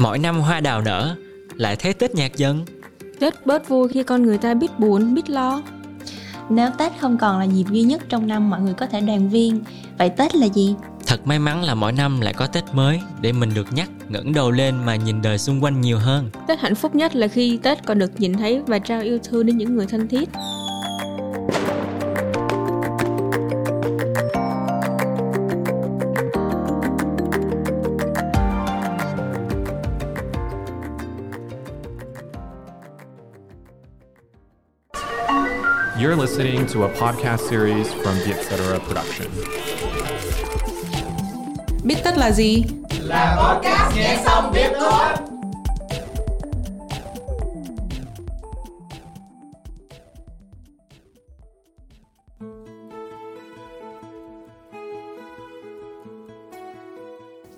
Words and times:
Mỗi 0.00 0.18
năm 0.18 0.40
hoa 0.40 0.60
đào 0.60 0.80
nở 0.82 1.16
Lại 1.56 1.76
thấy 1.76 1.94
Tết 1.94 2.14
nhạt 2.14 2.36
dần. 2.36 2.64
Tết 3.18 3.46
bớt 3.46 3.68
vui 3.68 3.88
khi 3.88 4.02
con 4.02 4.22
người 4.22 4.38
ta 4.38 4.54
biết 4.54 4.78
buồn, 4.78 5.14
biết 5.14 5.30
lo. 5.30 5.62
Nếu 6.48 6.70
Tết 6.78 6.92
không 7.00 7.18
còn 7.18 7.38
là 7.38 7.44
dịp 7.44 7.64
duy 7.70 7.82
nhất 7.82 8.02
trong 8.08 8.26
năm 8.26 8.50
mọi 8.50 8.60
người 8.60 8.74
có 8.74 8.86
thể 8.86 9.00
đoàn 9.00 9.28
viên 9.28 9.60
Vậy 9.98 10.10
Tết 10.10 10.36
là 10.36 10.46
gì? 10.46 10.74
Thật 11.06 11.26
may 11.26 11.38
mắn 11.38 11.62
là 11.62 11.74
mỗi 11.74 11.92
năm 11.92 12.20
lại 12.20 12.34
có 12.34 12.46
Tết 12.46 12.64
mới 12.72 13.00
Để 13.20 13.32
mình 13.32 13.50
được 13.54 13.72
nhắc 13.72 13.90
ngẩng 14.08 14.32
đầu 14.32 14.50
lên 14.50 14.74
mà 14.84 14.96
nhìn 14.96 15.22
đời 15.22 15.38
xung 15.38 15.64
quanh 15.64 15.80
nhiều 15.80 15.98
hơn. 15.98 16.30
Tết 16.48 16.60
hạnh 16.60 16.74
phúc 16.74 16.94
nhất 16.94 17.16
là 17.16 17.28
khi 17.28 17.58
Tết 17.62 17.86
còn 17.86 17.98
được 17.98 18.20
nhìn 18.20 18.34
thấy 18.34 18.62
và 18.66 18.78
trao 18.78 19.02
yêu 19.02 19.18
thương 19.24 19.46
đến 19.46 19.58
những 19.58 19.76
người 19.76 19.86
thân 19.86 20.08
thiết 20.08 20.28
You're 36.10 36.26
listening 36.26 36.66
to 36.66 36.84
a 36.84 36.88
podcast 36.88 37.48
series 37.48 37.86
from 37.92 38.14
the 38.24 38.34
Etc. 38.34 38.80
Production. 38.86 39.28
Biết 41.84 41.94
tất 42.04 42.16
là 42.16 42.30
gì? 42.30 42.64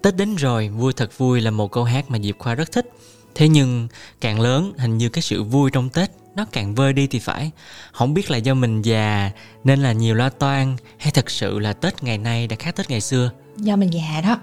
Tết 0.03 0.17
đến 0.17 0.37
rồi, 0.37 0.69
vui 0.69 0.93
thật 0.93 1.19
vui 1.19 1.41
là 1.41 1.51
một 1.51 1.73
câu 1.73 1.85
hát 1.85 2.11
mà 2.11 2.19
Diệp 2.19 2.39
Khoa 2.39 2.55
rất 2.55 2.73
thích. 2.73 2.91
Thế 3.35 3.49
nhưng 3.49 3.89
càng 4.21 4.41
lớn, 4.41 4.73
hình 4.79 4.99
như 4.99 5.09
cái 5.09 5.23
sự 5.23 5.43
vui 5.43 5.71
trong 5.71 5.89
Tết 5.91 6.22
nó 6.35 6.47
càng 6.53 6.75
vơi 6.75 6.93
đi 6.93 7.07
thì 7.07 7.19
phải. 7.19 7.51
Không 7.93 8.15
biết 8.15 8.31
là 8.31 8.37
do 8.37 8.55
mình 8.55 8.83
già 8.83 9.31
nên 9.65 9.83
là 9.83 9.93
nhiều 9.93 10.15
lo 10.15 10.29
toan 10.29 10.77
hay 10.99 11.13
thật 11.13 11.31
sự 11.31 11.59
là 11.59 11.73
Tết 11.73 12.03
ngày 12.03 12.19
nay 12.19 12.47
đã 12.47 12.57
khác 12.57 12.77
Tết 12.77 12.91
ngày 12.91 13.01
xưa. 13.01 13.31
Do 13.57 13.77
mình 13.77 13.93
già 13.93 14.21
đó 14.21 14.39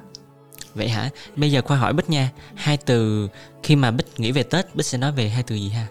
Vậy 0.74 0.90
hả? 0.90 1.10
Bây 1.36 1.52
giờ 1.52 1.62
Khoa 1.62 1.78
hỏi 1.78 1.94
Bích 1.94 2.10
nha, 2.10 2.30
hai 2.56 2.78
từ 2.78 3.30
khi 3.64 3.76
mà 3.76 3.92
Bích 3.92 4.20
nghĩ 4.20 4.32
về 4.32 4.44
Tết, 4.44 4.76
Bích 4.76 4.86
sẽ 4.86 4.98
nói 4.98 5.12
về 5.12 5.30
hai 5.30 5.44
từ 5.44 5.56
gì 5.56 5.70
ha? 5.70 5.88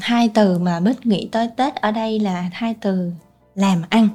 Hai 0.00 0.28
từ 0.34 0.58
mà 0.58 0.80
Bích 0.80 1.06
nghĩ 1.06 1.28
tới 1.32 1.48
Tết 1.56 1.74
ở 1.74 1.90
đây 1.90 2.18
là 2.18 2.50
hai 2.52 2.74
từ 2.80 3.12
làm 3.54 3.82
ăn 3.88 4.08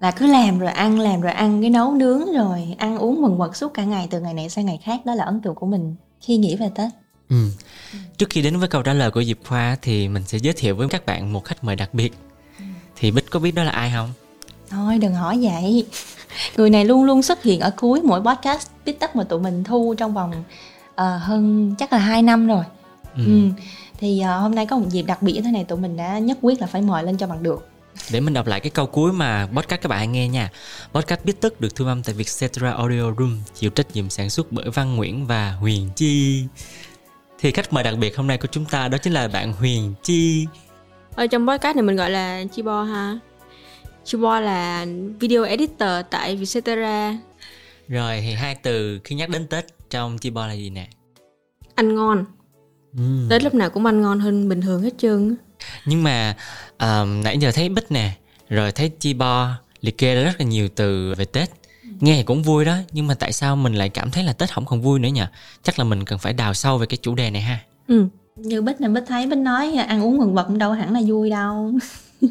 là 0.00 0.10
cứ 0.10 0.26
làm 0.26 0.58
rồi 0.58 0.70
ăn 0.70 1.00
làm 1.00 1.20
rồi 1.20 1.32
ăn 1.32 1.60
cái 1.60 1.70
nấu 1.70 1.92
nướng 1.92 2.32
rồi 2.32 2.74
ăn 2.78 2.98
uống 2.98 3.22
mừng 3.22 3.36
quật 3.38 3.56
suốt 3.56 3.74
cả 3.74 3.84
ngày 3.84 4.08
từ 4.10 4.20
ngày 4.20 4.34
này 4.34 4.48
sang 4.48 4.66
ngày 4.66 4.80
khác 4.82 5.06
đó 5.06 5.14
là 5.14 5.24
ấn 5.24 5.40
tượng 5.40 5.54
của 5.54 5.66
mình 5.66 5.94
khi 6.20 6.36
nghĩ 6.36 6.56
về 6.56 6.70
Tết 6.74 6.90
Ừ. 7.30 7.36
Trước 8.18 8.26
khi 8.30 8.42
đến 8.42 8.58
với 8.58 8.68
câu 8.68 8.82
trả 8.82 8.92
lời 8.92 9.10
của 9.10 9.24
Diệp 9.24 9.36
Khoa 9.48 9.76
thì 9.82 10.08
mình 10.08 10.22
sẽ 10.26 10.38
giới 10.38 10.52
thiệu 10.56 10.76
với 10.76 10.88
các 10.88 11.06
bạn 11.06 11.32
một 11.32 11.44
khách 11.44 11.64
mời 11.64 11.76
đặc 11.76 11.94
biệt. 11.94 12.12
Thì 12.96 13.10
Bích 13.10 13.30
có 13.30 13.40
biết 13.40 13.54
đó 13.54 13.64
là 13.64 13.70
ai 13.70 13.90
không? 13.94 14.12
Thôi 14.70 14.98
đừng 14.98 15.14
hỏi 15.14 15.38
vậy 15.42 15.86
Người 16.56 16.70
này 16.70 16.84
luôn 16.84 17.04
luôn 17.04 17.22
xuất 17.22 17.42
hiện 17.42 17.60
ở 17.60 17.70
cuối 17.76 18.00
mỗi 18.02 18.20
podcast 18.20 18.68
Biết 18.86 19.00
tất 19.00 19.16
mà 19.16 19.24
tụi 19.24 19.40
mình 19.40 19.64
thu 19.64 19.94
trong 19.98 20.14
vòng 20.14 20.44
ờ, 20.94 21.16
hơn 21.16 21.74
chắc 21.78 21.92
là 21.92 21.98
2 21.98 22.22
năm 22.22 22.46
rồi 22.46 22.64
Ừ. 23.16 23.24
ừ. 23.26 23.48
Thì 23.98 24.20
ờ, 24.20 24.38
hôm 24.38 24.54
nay 24.54 24.66
có 24.66 24.78
một 24.78 24.86
dịp 24.90 25.02
đặc 25.02 25.22
biệt 25.22 25.32
như 25.32 25.40
thế 25.42 25.50
này 25.50 25.64
Tụi 25.64 25.78
mình 25.78 25.96
đã 25.96 26.18
nhất 26.18 26.38
quyết 26.42 26.60
là 26.60 26.66
phải 26.66 26.82
mời 26.82 27.02
lên 27.02 27.16
cho 27.18 27.26
bằng 27.26 27.42
được 27.42 27.68
Để 28.12 28.20
mình 28.20 28.34
đọc 28.34 28.46
lại 28.46 28.60
cái 28.60 28.70
câu 28.70 28.86
cuối 28.86 29.12
mà 29.12 29.48
podcast 29.54 29.80
các 29.82 29.88
bạn 29.88 29.98
hãy 29.98 30.06
nghe 30.06 30.28
nha. 30.28 30.50
Podcast 30.94 31.24
biết 31.24 31.40
tức 31.40 31.60
được 31.60 31.74
thu 31.74 31.86
âm 31.86 32.02
tại 32.02 32.14
Vietcetera 32.14 32.70
Audio 32.70 33.12
Room, 33.18 33.40
chịu 33.54 33.70
trách 33.70 33.86
nhiệm 33.94 34.10
sản 34.10 34.30
xuất 34.30 34.52
bởi 34.52 34.70
Văn 34.70 34.96
Nguyễn 34.96 35.26
và 35.26 35.52
Huyền 35.52 35.90
Chi. 35.96 36.44
Thì 37.38 37.52
khách 37.52 37.72
mời 37.72 37.84
đặc 37.84 37.94
biệt 37.98 38.16
hôm 38.16 38.26
nay 38.26 38.38
của 38.38 38.48
chúng 38.50 38.64
ta 38.64 38.88
đó 38.88 38.98
chính 38.98 39.12
là 39.12 39.28
bạn 39.28 39.52
Huyền 39.52 39.94
Chi. 40.02 40.46
Ở 41.14 41.26
trong 41.26 41.46
podcast 41.48 41.76
này 41.76 41.82
mình 41.82 41.96
gọi 41.96 42.10
là 42.10 42.44
Chibo 42.52 42.82
ha 42.82 43.18
Chibo 44.04 44.40
là 44.40 44.86
video 45.20 45.42
editor 45.42 45.88
tại 46.10 46.36
Vietcetera 46.36 47.16
Rồi 47.88 48.20
thì 48.20 48.32
hai 48.32 48.54
từ 48.54 49.00
khi 49.04 49.14
nhắc 49.14 49.28
đến 49.28 49.46
Tết 49.46 49.64
trong 49.90 50.18
Chi 50.18 50.30
Bo 50.30 50.46
là 50.46 50.52
gì 50.52 50.70
nè? 50.70 50.88
Ăn 51.74 51.94
ngon 51.94 52.24
Ừ. 52.96 53.26
Tết 53.30 53.44
lúc 53.44 53.54
nào 53.54 53.70
cũng 53.70 53.86
ăn 53.86 54.02
ngon 54.02 54.20
hơn 54.20 54.48
bình 54.48 54.60
thường 54.60 54.82
hết 54.82 54.90
trơn. 54.98 55.36
Nhưng 55.84 56.02
mà 56.02 56.36
um, 56.78 57.22
nãy 57.22 57.38
giờ 57.38 57.52
thấy 57.52 57.68
Bích 57.68 57.92
nè, 57.92 58.10
rồi 58.48 58.72
thấy 58.72 58.88
Chi 59.00 59.14
Bo 59.14 59.50
liệt 59.80 59.98
kê 59.98 60.14
ra 60.14 60.22
rất 60.22 60.34
là 60.38 60.46
nhiều 60.46 60.68
từ 60.68 61.14
về 61.14 61.24
Tết. 61.24 61.50
Nghe 62.00 62.22
cũng 62.22 62.42
vui 62.42 62.64
đó, 62.64 62.76
nhưng 62.92 63.06
mà 63.06 63.14
tại 63.14 63.32
sao 63.32 63.56
mình 63.56 63.74
lại 63.74 63.88
cảm 63.88 64.10
thấy 64.10 64.24
là 64.24 64.32
Tết 64.32 64.52
không 64.52 64.64
còn 64.64 64.82
vui 64.82 64.98
nữa 65.00 65.08
nhỉ? 65.08 65.22
Chắc 65.62 65.78
là 65.78 65.84
mình 65.84 66.04
cần 66.04 66.18
phải 66.18 66.32
đào 66.32 66.54
sâu 66.54 66.78
về 66.78 66.86
cái 66.86 66.98
chủ 67.02 67.14
đề 67.14 67.30
này 67.30 67.42
ha. 67.42 67.58
ừ. 67.88 68.08
Như 68.36 68.62
Bích 68.62 68.80
này 68.80 68.90
Bích 68.90 69.04
thấy 69.06 69.26
Bích 69.26 69.38
nói 69.38 69.72
ăn 69.76 70.02
uống 70.04 70.18
mừng 70.18 70.34
vật 70.34 70.44
cũng 70.48 70.58
đâu 70.58 70.72
hẳn 70.72 70.92
là 70.92 71.00
vui 71.06 71.30
đâu 71.30 71.72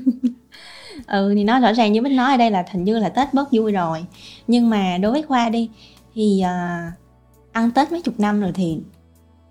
Ừ 1.07 1.33
thì 1.35 1.43
nói 1.43 1.59
rõ 1.59 1.73
ràng 1.73 1.93
như 1.93 2.01
Bích 2.01 2.13
nói 2.13 2.31
ở 2.31 2.37
đây 2.37 2.51
là 2.51 2.63
hình 2.71 2.83
như 2.83 2.99
là 2.99 3.09
Tết 3.09 3.33
bớt 3.33 3.51
vui 3.51 3.71
rồi 3.71 4.05
Nhưng 4.47 4.69
mà 4.69 4.97
đối 4.97 5.11
với 5.11 5.21
Khoa 5.23 5.49
đi 5.49 5.69
Thì 6.15 6.41
à, 6.41 6.91
ăn 7.51 7.71
Tết 7.71 7.91
mấy 7.91 8.01
chục 8.01 8.19
năm 8.19 8.41
rồi 8.41 8.51
thì 8.55 8.77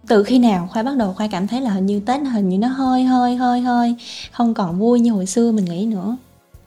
từ 0.09 0.25
khi 0.25 0.39
nào 0.39 0.69
Khoa 0.73 0.83
bắt 0.83 0.97
đầu 0.97 1.12
Khoa 1.12 1.27
cảm 1.27 1.47
thấy 1.47 1.61
là 1.61 1.71
hình 1.71 1.87
như 1.87 2.00
Tết 2.06 2.21
hình 2.33 2.49
như 2.49 2.59
nó 2.59 2.69
hơi 2.69 3.05
hơi 3.05 3.37
hơi 3.37 3.61
hơi 3.61 3.94
Không 4.33 4.55
còn 4.55 4.79
vui 4.79 5.00
như 5.00 5.12
hồi 5.12 5.27
xưa 5.27 5.53
mình 5.53 5.65
nghĩ 5.65 5.87
nữa 5.87 6.17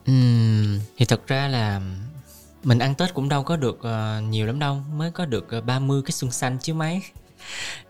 Ừm, 0.06 0.78
thì 0.96 1.04
thật 1.04 1.26
ra 1.26 1.48
là 1.48 1.80
mình 2.66 2.78
ăn 2.78 2.94
Tết 2.94 3.14
cũng 3.14 3.28
đâu 3.28 3.42
có 3.42 3.56
được 3.56 3.78
ờ, 3.82 4.20
nhiều 4.20 4.46
lắm 4.46 4.58
đâu, 4.58 4.82
mới 4.94 5.10
có 5.10 5.26
được 5.26 5.50
ờ, 5.50 5.60
30 5.60 6.02
cái 6.04 6.12
xuân 6.12 6.30
xanh 6.30 6.58
chứ 6.62 6.74
mấy. 6.74 7.02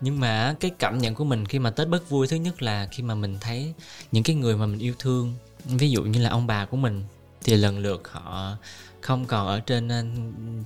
Nhưng 0.01 0.19
mà 0.19 0.55
cái 0.59 0.71
cảm 0.79 0.97
nhận 0.97 1.15
của 1.15 1.23
mình 1.23 1.45
khi 1.45 1.59
mà 1.59 1.69
Tết 1.69 1.87
bớt 1.87 2.09
vui 2.09 2.27
thứ 2.27 2.35
nhất 2.37 2.61
là 2.61 2.87
khi 2.91 3.03
mà 3.03 3.15
mình 3.15 3.37
thấy 3.41 3.73
những 4.11 4.23
cái 4.23 4.35
người 4.35 4.57
mà 4.57 4.65
mình 4.65 4.79
yêu 4.79 4.93
thương, 4.99 5.33
ví 5.65 5.89
dụ 5.89 6.03
như 6.03 6.21
là 6.21 6.29
ông 6.29 6.47
bà 6.47 6.65
của 6.65 6.77
mình 6.77 7.03
thì 7.43 7.55
lần 7.55 7.79
lượt 7.79 8.07
họ 8.11 8.57
không 9.01 9.25
còn 9.25 9.47
ở 9.47 9.59
trên 9.59 9.87
ờ, 9.87 10.03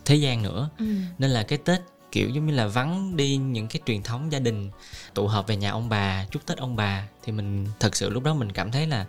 thế 0.05 0.16
gian 0.16 0.43
nữa. 0.43 0.69
Nên 1.17 1.31
là 1.31 1.43
cái 1.43 1.57
Tết 1.57 1.81
kiểu 2.11 2.29
giống 2.29 2.45
như 2.45 2.53
là 2.53 2.67
vắng 2.67 3.17
đi 3.17 3.38
những 3.38 3.67
cái 3.67 3.81
truyền 3.85 4.03
thống 4.03 4.31
gia 4.31 4.39
đình 4.39 4.69
tụ 5.13 5.28
họp 5.28 5.47
về 5.47 5.55
nhà 5.55 5.72
ông 5.72 5.89
bà 5.89 6.25
chúc 6.31 6.45
tết 6.45 6.57
ông 6.57 6.75
bà 6.75 7.07
thì 7.23 7.31
mình 7.31 7.67
thật 7.79 7.95
sự 7.95 8.09
lúc 8.09 8.23
đó 8.23 8.33
mình 8.33 8.51
cảm 8.51 8.72
thấy 8.72 8.88
là 8.88 9.05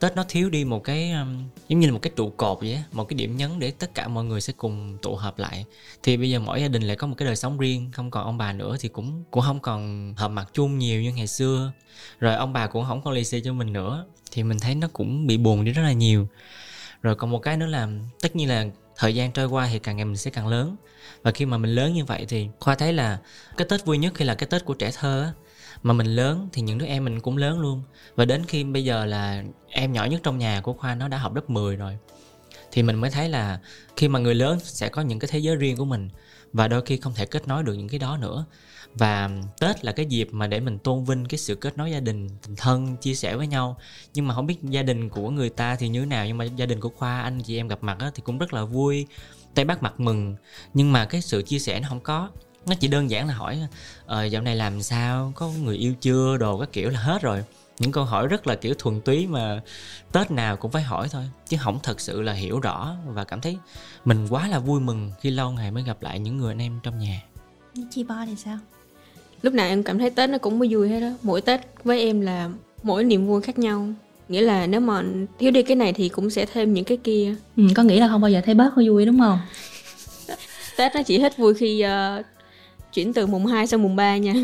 tết 0.00 0.16
nó 0.16 0.24
thiếu 0.28 0.50
đi 0.50 0.64
một 0.64 0.84
cái 0.84 1.10
um, 1.12 1.44
giống 1.68 1.80
như 1.80 1.86
là 1.86 1.92
một 1.92 1.98
cái 2.02 2.12
trụ 2.16 2.30
cột 2.30 2.60
vậy 2.60 2.74
á 2.74 2.82
một 2.92 3.04
cái 3.04 3.14
điểm 3.14 3.36
nhấn 3.36 3.58
để 3.58 3.70
tất 3.70 3.94
cả 3.94 4.08
mọi 4.08 4.24
người 4.24 4.40
sẽ 4.40 4.52
cùng 4.56 4.98
tụ 5.02 5.16
họp 5.16 5.38
lại. 5.38 5.64
Thì 6.02 6.16
bây 6.16 6.30
giờ 6.30 6.38
mỗi 6.38 6.60
gia 6.60 6.68
đình 6.68 6.82
lại 6.82 6.96
có 6.96 7.06
một 7.06 7.14
cái 7.18 7.26
đời 7.26 7.36
sống 7.36 7.58
riêng 7.58 7.90
không 7.92 8.10
còn 8.10 8.24
ông 8.24 8.38
bà 8.38 8.52
nữa 8.52 8.76
thì 8.80 8.88
cũng 8.88 9.24
cũng 9.30 9.42
không 9.42 9.60
còn 9.60 10.14
hợp 10.16 10.28
mặt 10.28 10.48
chung 10.52 10.78
nhiều 10.78 11.02
như 11.02 11.12
ngày 11.12 11.26
xưa. 11.26 11.72
Rồi 12.20 12.34
ông 12.34 12.52
bà 12.52 12.66
cũng 12.66 12.84
không 12.84 13.02
còn 13.02 13.14
lì 13.14 13.24
xì 13.24 13.40
cho 13.40 13.52
mình 13.52 13.72
nữa 13.72 14.06
thì 14.30 14.42
mình 14.42 14.58
thấy 14.60 14.74
nó 14.74 14.88
cũng 14.92 15.26
bị 15.26 15.36
buồn 15.36 15.64
đi 15.64 15.72
rất 15.72 15.82
là 15.82 15.92
nhiều. 15.92 16.28
Rồi 17.02 17.14
còn 17.16 17.30
một 17.30 17.38
cái 17.38 17.56
nữa 17.56 17.66
là 17.66 17.88
tất 18.22 18.36
nhiên 18.36 18.48
là 18.48 18.66
thời 18.96 19.14
gian 19.14 19.32
trôi 19.32 19.46
qua 19.46 19.68
thì 19.72 19.78
càng 19.78 19.96
ngày 19.96 20.04
mình 20.04 20.16
sẽ 20.16 20.30
càng 20.30 20.48
lớn. 20.48 20.76
Và 21.22 21.30
khi 21.30 21.46
mà 21.46 21.58
mình 21.58 21.74
lớn 21.74 21.94
như 21.94 22.04
vậy 22.04 22.26
thì 22.28 22.48
khoa 22.60 22.74
thấy 22.74 22.92
là 22.92 23.18
cái 23.56 23.66
tết 23.70 23.84
vui 23.84 23.98
nhất 23.98 24.12
khi 24.14 24.24
là 24.24 24.34
cái 24.34 24.46
tết 24.46 24.64
của 24.64 24.74
trẻ 24.74 24.90
thơ 24.94 25.22
á 25.22 25.32
mà 25.82 25.92
mình 25.92 26.06
lớn 26.06 26.48
thì 26.52 26.62
những 26.62 26.78
đứa 26.78 26.86
em 26.86 27.04
mình 27.04 27.20
cũng 27.20 27.36
lớn 27.36 27.60
luôn. 27.60 27.82
Và 28.14 28.24
đến 28.24 28.44
khi 28.48 28.64
bây 28.64 28.84
giờ 28.84 29.04
là 29.04 29.44
em 29.68 29.92
nhỏ 29.92 30.04
nhất 30.04 30.20
trong 30.22 30.38
nhà 30.38 30.60
của 30.60 30.72
khoa 30.72 30.94
nó 30.94 31.08
đã 31.08 31.18
học 31.18 31.34
lớp 31.34 31.50
10 31.50 31.76
rồi. 31.76 31.98
Thì 32.72 32.82
mình 32.82 32.96
mới 32.96 33.10
thấy 33.10 33.28
là 33.28 33.60
khi 33.96 34.08
mà 34.08 34.18
người 34.18 34.34
lớn 34.34 34.58
sẽ 34.62 34.88
có 34.88 35.02
những 35.02 35.18
cái 35.18 35.28
thế 35.32 35.38
giới 35.38 35.56
riêng 35.56 35.76
của 35.76 35.84
mình 35.84 36.10
và 36.52 36.68
đôi 36.68 36.82
khi 36.82 36.96
không 36.96 37.14
thể 37.14 37.26
kết 37.26 37.48
nối 37.48 37.62
được 37.62 37.74
những 37.74 37.88
cái 37.88 37.98
đó 37.98 38.16
nữa. 38.16 38.44
Và 38.94 39.30
tết 39.60 39.84
là 39.84 39.92
cái 39.92 40.06
dịp 40.06 40.28
mà 40.32 40.46
để 40.46 40.60
mình 40.60 40.78
tôn 40.78 41.04
vinh 41.04 41.26
cái 41.26 41.38
sự 41.38 41.54
kết 41.54 41.78
nối 41.78 41.90
gia 41.90 42.00
đình 42.00 42.28
tình 42.42 42.56
thân 42.56 42.96
chia 42.96 43.14
sẻ 43.14 43.36
với 43.36 43.46
nhau. 43.46 43.78
Nhưng 44.14 44.28
mà 44.28 44.34
không 44.34 44.46
biết 44.46 44.56
gia 44.62 44.82
đình 44.82 45.08
của 45.08 45.30
người 45.30 45.48
ta 45.48 45.76
thì 45.76 45.88
như 45.88 46.00
thế 46.00 46.06
nào 46.06 46.26
nhưng 46.26 46.38
mà 46.38 46.44
gia 46.44 46.66
đình 46.66 46.80
của 46.80 46.88
khoa 46.88 47.22
anh 47.22 47.42
chị 47.42 47.56
em 47.56 47.68
gặp 47.68 47.82
mặt 47.82 47.96
á, 48.00 48.10
thì 48.14 48.22
cũng 48.24 48.38
rất 48.38 48.54
là 48.54 48.64
vui. 48.64 49.06
Tay 49.54 49.64
bắt 49.64 49.82
mặt 49.82 50.00
mừng. 50.00 50.36
Nhưng 50.74 50.92
mà 50.92 51.04
cái 51.04 51.20
sự 51.20 51.42
chia 51.42 51.58
sẻ 51.58 51.80
nó 51.80 51.88
không 51.88 52.00
có 52.00 52.30
nó 52.66 52.74
chỉ 52.80 52.88
đơn 52.88 53.10
giản 53.10 53.28
là 53.28 53.34
hỏi 53.34 53.60
ờ 54.06 54.24
dạo 54.24 54.42
này 54.42 54.56
làm 54.56 54.82
sao? 54.82 55.32
Có 55.34 55.50
người 55.62 55.76
yêu 55.76 55.94
chưa? 56.00 56.36
Đồ 56.36 56.58
các 56.58 56.72
kiểu 56.72 56.90
là 56.90 57.00
hết 57.00 57.22
rồi. 57.22 57.44
Những 57.78 57.92
câu 57.92 58.04
hỏi 58.04 58.26
rất 58.26 58.46
là 58.46 58.54
kiểu 58.54 58.74
thuần 58.78 59.00
túy 59.00 59.26
mà 59.26 59.60
tết 60.12 60.30
nào 60.30 60.56
cũng 60.56 60.70
phải 60.70 60.82
hỏi 60.82 61.08
thôi 61.08 61.22
chứ 61.48 61.56
không 61.60 61.78
thật 61.82 62.00
sự 62.00 62.22
là 62.22 62.32
hiểu 62.32 62.60
rõ 62.60 62.96
và 63.06 63.24
cảm 63.24 63.40
thấy 63.40 63.58
mình 64.04 64.26
quá 64.30 64.48
là 64.48 64.58
vui 64.58 64.80
mừng 64.80 65.12
khi 65.20 65.30
lâu 65.30 65.50
ngày 65.50 65.70
mới 65.70 65.82
gặp 65.82 66.02
lại 66.02 66.18
những 66.18 66.36
người 66.36 66.52
anh 66.52 66.62
em 66.62 66.80
trong 66.82 66.98
nhà. 66.98 67.22
Chi 67.90 68.04
bo 68.04 68.14
thì 68.26 68.36
sao? 68.36 68.58
Lúc 69.42 69.54
nào 69.54 69.66
em 69.66 69.82
cảm 69.82 69.98
thấy 69.98 70.10
Tết 70.10 70.30
nó 70.30 70.38
cũng 70.38 70.58
mới 70.58 70.68
vui 70.70 70.88
hết 70.88 71.00
đó 71.00 71.10
Mỗi 71.22 71.40
Tết 71.40 71.60
với 71.84 72.00
em 72.00 72.20
là 72.20 72.50
mỗi 72.82 73.04
niềm 73.04 73.26
vui 73.26 73.42
khác 73.42 73.58
nhau. 73.58 73.88
Nghĩa 74.28 74.40
là 74.40 74.66
nếu 74.66 74.80
mà 74.80 75.02
thiếu 75.38 75.50
đi 75.50 75.62
cái 75.62 75.76
này 75.76 75.92
thì 75.92 76.08
cũng 76.08 76.30
sẽ 76.30 76.46
thêm 76.46 76.74
những 76.74 76.84
cái 76.84 76.96
kia. 76.96 77.34
Ừ, 77.56 77.62
có 77.76 77.82
nghĩa 77.82 78.00
là 78.00 78.08
không 78.08 78.20
bao 78.20 78.30
giờ 78.30 78.40
thấy 78.44 78.54
bớt 78.54 78.70
vui 78.86 79.06
đúng 79.06 79.18
không? 79.18 79.38
Tết 80.76 80.94
nó 80.94 81.02
chỉ 81.02 81.18
hết 81.18 81.36
vui 81.36 81.54
khi 81.54 81.80
ờ, 81.80 82.22
chuyển 82.92 83.12
từ 83.12 83.26
mùng 83.26 83.46
2 83.46 83.66
sang 83.66 83.82
mùng 83.82 83.96
3 83.96 84.16
nha. 84.16 84.34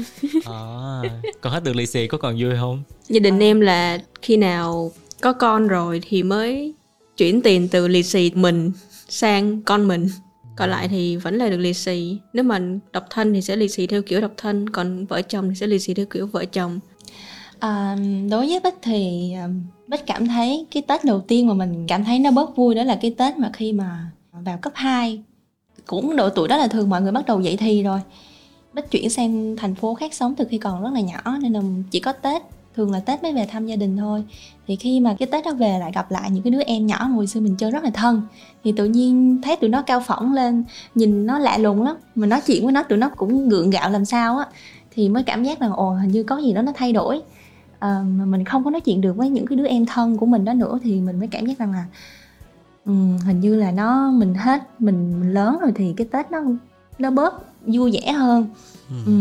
À, 0.44 1.02
còn 1.40 1.52
hết 1.52 1.64
được 1.64 1.76
lì 1.76 1.86
xì 1.86 2.06
có 2.06 2.18
còn 2.18 2.36
vui 2.38 2.52
không? 2.60 2.82
Gia 3.08 3.20
đình 3.20 3.38
em 3.40 3.60
là 3.60 3.98
khi 4.22 4.36
nào 4.36 4.92
có 5.20 5.32
con 5.32 5.68
rồi 5.68 6.00
thì 6.08 6.22
mới 6.22 6.74
chuyển 7.16 7.42
tiền 7.42 7.68
từ 7.68 7.88
lì 7.88 8.02
xì 8.02 8.30
mình 8.34 8.72
sang 9.08 9.62
con 9.62 9.88
mình. 9.88 10.08
Còn 10.56 10.70
lại 10.70 10.88
thì 10.88 11.16
vẫn 11.16 11.36
là 11.36 11.48
được 11.48 11.56
lì 11.56 11.74
xì. 11.74 12.18
Nếu 12.32 12.44
mà 12.44 12.60
độc 12.92 13.06
thân 13.10 13.34
thì 13.34 13.42
sẽ 13.42 13.56
lì 13.56 13.68
xì 13.68 13.86
theo 13.86 14.02
kiểu 14.02 14.20
độc 14.20 14.32
thân 14.36 14.68
còn 14.68 15.06
vợ 15.06 15.22
chồng 15.22 15.48
thì 15.48 15.54
sẽ 15.54 15.66
lì 15.66 15.78
xì 15.78 15.94
theo 15.94 16.06
kiểu 16.06 16.26
vợ 16.26 16.44
chồng. 16.44 16.80
À, 17.58 17.96
đối 18.30 18.46
với 18.46 18.60
Bích 18.60 18.74
thì 18.82 19.32
à, 19.36 19.48
Bích 19.86 20.06
cảm 20.06 20.26
thấy 20.26 20.66
cái 20.70 20.82
Tết 20.82 21.04
đầu 21.04 21.20
tiên 21.20 21.46
mà 21.46 21.54
mình 21.54 21.86
cảm 21.88 22.04
thấy 22.04 22.18
nó 22.18 22.30
bớt 22.30 22.56
vui 22.56 22.74
đó 22.74 22.84
là 22.84 22.98
cái 23.02 23.14
Tết 23.18 23.36
mà 23.38 23.50
khi 23.52 23.72
mà 23.72 24.10
vào 24.32 24.58
cấp 24.62 24.72
2 24.76 25.22
cũng 25.86 26.16
độ 26.16 26.28
tuổi 26.28 26.48
đó 26.48 26.56
là 26.56 26.68
thường 26.68 26.90
mọi 26.90 27.02
người 27.02 27.12
bắt 27.12 27.26
đầu 27.26 27.40
dậy 27.40 27.56
thì 27.56 27.82
rồi 27.82 28.00
Bích 28.76 28.90
chuyển 28.90 29.10
sang 29.10 29.56
thành 29.56 29.74
phố 29.74 29.94
khác 29.94 30.14
sống 30.14 30.34
từ 30.34 30.44
khi 30.50 30.58
còn 30.58 30.82
rất 30.82 30.90
là 30.92 31.00
nhỏ 31.00 31.38
nên 31.40 31.52
là 31.52 31.60
chỉ 31.90 32.00
có 32.00 32.12
Tết 32.12 32.42
thường 32.74 32.92
là 32.92 33.00
Tết 33.00 33.22
mới 33.22 33.32
về 33.32 33.46
thăm 33.46 33.66
gia 33.66 33.76
đình 33.76 33.96
thôi. 33.96 34.24
Thì 34.66 34.76
khi 34.76 35.00
mà 35.00 35.16
cái 35.18 35.28
Tết 35.32 35.44
đó 35.44 35.52
về 35.54 35.78
lại 35.78 35.92
gặp 35.94 36.10
lại 36.10 36.30
những 36.30 36.42
cái 36.42 36.50
đứa 36.50 36.60
em 36.60 36.86
nhỏ 36.86 37.04
hồi 37.04 37.26
xưa 37.26 37.40
mình 37.40 37.56
chơi 37.56 37.70
rất 37.70 37.84
là 37.84 37.90
thân 37.90 38.22
thì 38.64 38.72
tự 38.76 38.84
nhiên 38.84 39.38
thấy 39.42 39.56
tụi 39.56 39.70
nó 39.70 39.82
cao 39.82 40.00
phỏng 40.00 40.34
lên 40.34 40.64
nhìn 40.94 41.26
nó 41.26 41.38
lạ 41.38 41.58
lùng 41.58 41.82
lắm. 41.82 41.96
Mà 42.14 42.26
nói 42.26 42.40
chuyện 42.46 42.64
với 42.64 42.72
nó 42.72 42.82
tụi 42.82 42.98
nó 42.98 43.08
cũng 43.08 43.48
gượng 43.48 43.70
gạo 43.70 43.90
làm 43.90 44.04
sao 44.04 44.38
á 44.38 44.46
thì 44.94 45.08
mới 45.08 45.22
cảm 45.22 45.44
giác 45.44 45.62
là 45.62 45.68
ồ 45.68 45.90
hình 45.90 46.10
như 46.10 46.22
có 46.22 46.38
gì 46.38 46.52
đó 46.52 46.62
nó 46.62 46.72
thay 46.74 46.92
đổi. 46.92 47.22
À, 47.78 48.02
mà 48.18 48.24
mình 48.24 48.44
không 48.44 48.64
có 48.64 48.70
nói 48.70 48.80
chuyện 48.80 49.00
được 49.00 49.16
với 49.16 49.28
những 49.28 49.46
cái 49.46 49.56
đứa 49.56 49.66
em 49.66 49.86
thân 49.86 50.16
của 50.16 50.26
mình 50.26 50.44
đó 50.44 50.54
nữa 50.54 50.78
thì 50.82 51.00
mình 51.00 51.18
mới 51.18 51.28
cảm 51.28 51.46
giác 51.46 51.58
rằng 51.58 51.72
là 51.72 51.84
um, 52.84 53.18
hình 53.18 53.40
như 53.40 53.56
là 53.56 53.70
nó 53.70 54.10
mình 54.10 54.34
hết 54.34 54.80
mình, 54.80 55.20
mình 55.20 55.34
lớn 55.34 55.58
rồi 55.60 55.72
thì 55.74 55.94
cái 55.96 56.06
tết 56.12 56.30
nó 56.30 56.42
nó 56.98 57.10
bớt 57.10 57.34
vui 57.66 57.92
vẻ 57.92 58.12
hơn 58.12 58.48
ừ. 58.90 58.96
ừ. 59.06 59.12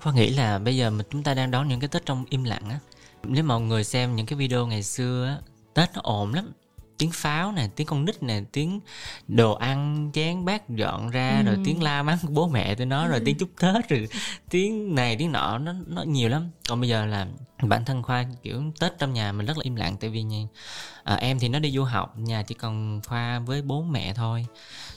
Khoa 0.00 0.12
nghĩ 0.12 0.30
là 0.30 0.58
bây 0.58 0.76
giờ 0.76 0.90
mình 0.90 1.06
chúng 1.10 1.22
ta 1.22 1.34
đang 1.34 1.50
đón 1.50 1.68
những 1.68 1.80
cái 1.80 1.88
Tết 1.88 2.06
trong 2.06 2.24
im 2.30 2.44
lặng 2.44 2.62
á. 2.70 2.78
Nếu 3.22 3.44
mọi 3.44 3.60
người 3.60 3.84
xem 3.84 4.16
những 4.16 4.26
cái 4.26 4.36
video 4.38 4.66
ngày 4.66 4.82
xưa 4.82 5.26
á, 5.26 5.38
Tết 5.74 5.90
nó 5.94 6.00
ồn 6.04 6.34
lắm. 6.34 6.52
Tiếng 6.98 7.10
pháo 7.10 7.52
nè, 7.52 7.68
tiếng 7.76 7.86
con 7.86 8.04
nít 8.04 8.22
nè, 8.22 8.40
tiếng 8.52 8.80
đồ 9.28 9.54
ăn 9.54 10.10
chén 10.14 10.44
bát 10.44 10.68
dọn 10.70 11.10
ra, 11.10 11.36
Ừ. 11.38 11.42
rồi 11.46 11.56
tiếng 11.64 11.82
la 11.82 12.02
mắng 12.02 12.18
của 12.22 12.28
bố 12.32 12.48
mẹ 12.48 12.74
tôi 12.74 12.86
nó, 12.86 13.08
rồi 13.08 13.20
tiếng 13.24 13.38
chúc 13.38 13.48
Tết, 13.60 13.88
rồi 13.88 14.08
tiếng 14.50 14.94
này 14.94 15.16
tiếng 15.16 15.32
nọ 15.32 15.58
nó 15.58 15.72
nó 15.86 16.02
nhiều 16.02 16.28
lắm. 16.28 16.50
Còn 16.68 16.80
bây 16.80 16.88
giờ 16.88 17.06
là 17.06 17.26
bản 17.62 17.84
thân 17.84 18.02
Khoa 18.02 18.24
kiểu 18.42 18.62
Tết 18.80 18.98
trong 18.98 19.12
nhà 19.12 19.32
mình 19.32 19.46
rất 19.46 19.56
là 19.58 19.62
im 19.62 19.76
lặng 19.76 19.96
tại 20.00 20.10
vì 20.10 20.22
nha, 20.22 20.42
à, 21.04 21.14
em 21.14 21.38
thì 21.38 21.48
nó 21.48 21.58
đi 21.58 21.70
du 21.70 21.82
học, 21.84 22.18
nhà 22.18 22.42
chỉ 22.42 22.54
còn 22.54 23.00
Khoa 23.06 23.38
với 23.38 23.62
bố 23.62 23.82
mẹ 23.82 24.14
thôi. 24.14 24.46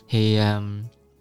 Thì 0.09 0.35
à, 0.37 0.61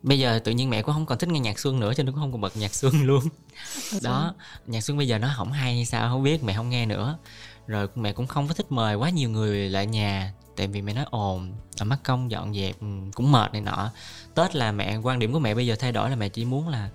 bây 0.02 0.18
giờ 0.18 0.38
tự 0.44 0.52
nhiên 0.52 0.70
mẹ 0.70 0.82
cũng 0.82 0.94
không 0.94 1.06
còn 1.06 1.18
thích 1.18 1.28
nghe 1.28 1.40
nhạc 1.40 1.58
xuân 1.58 1.80
nữa 1.80 1.92
cho 1.96 2.02
nên 2.02 2.12
cũng 2.12 2.20
không 2.20 2.32
còn 2.32 2.40
bật 2.40 2.56
nhạc 2.56 2.74
xuân 2.74 3.04
luôn. 3.04 3.22
Đó 4.02 4.34
nhạc 4.66 4.80
xuân 4.80 4.96
bây 4.96 5.08
giờ 5.08 5.18
nó 5.18 5.28
không 5.36 5.52
hay 5.52 5.84
sao 5.84 6.08
không 6.08 6.22
biết 6.22 6.44
mẹ 6.44 6.54
không 6.54 6.70
nghe 6.70 6.86
nữa. 6.86 7.18
Rồi 7.66 7.88
mẹ 7.94 8.12
cũng 8.12 8.26
không 8.26 8.48
có 8.48 8.54
thích 8.54 8.72
mời 8.72 8.94
quá 8.94 9.10
nhiều 9.10 9.30
người 9.30 9.70
lại 9.70 9.86
nhà 9.86 10.32
tại 10.56 10.66
vì 10.66 10.82
mẹ 10.82 10.94
nói 10.94 11.04
ồn 11.10 11.52
ở 11.78 11.84
mất 11.84 11.96
công 12.04 12.30
dọn 12.30 12.54
dẹp 12.54 12.80
ừ, 12.80 12.86
cũng 13.14 13.32
mệt 13.32 13.52
này 13.52 13.62
nọ. 13.62 13.90
Tết 14.34 14.56
là 14.56 14.72
mẹ 14.72 14.96
quan 14.96 15.18
điểm 15.18 15.32
của 15.32 15.38
mẹ 15.38 15.54
bây 15.54 15.66
giờ 15.66 15.76
thay 15.78 15.92
đổi 15.92 16.10
là 16.10 16.16
mẹ 16.16 16.28
chỉ 16.28 16.44
muốn 16.44 16.68
là 16.68 16.88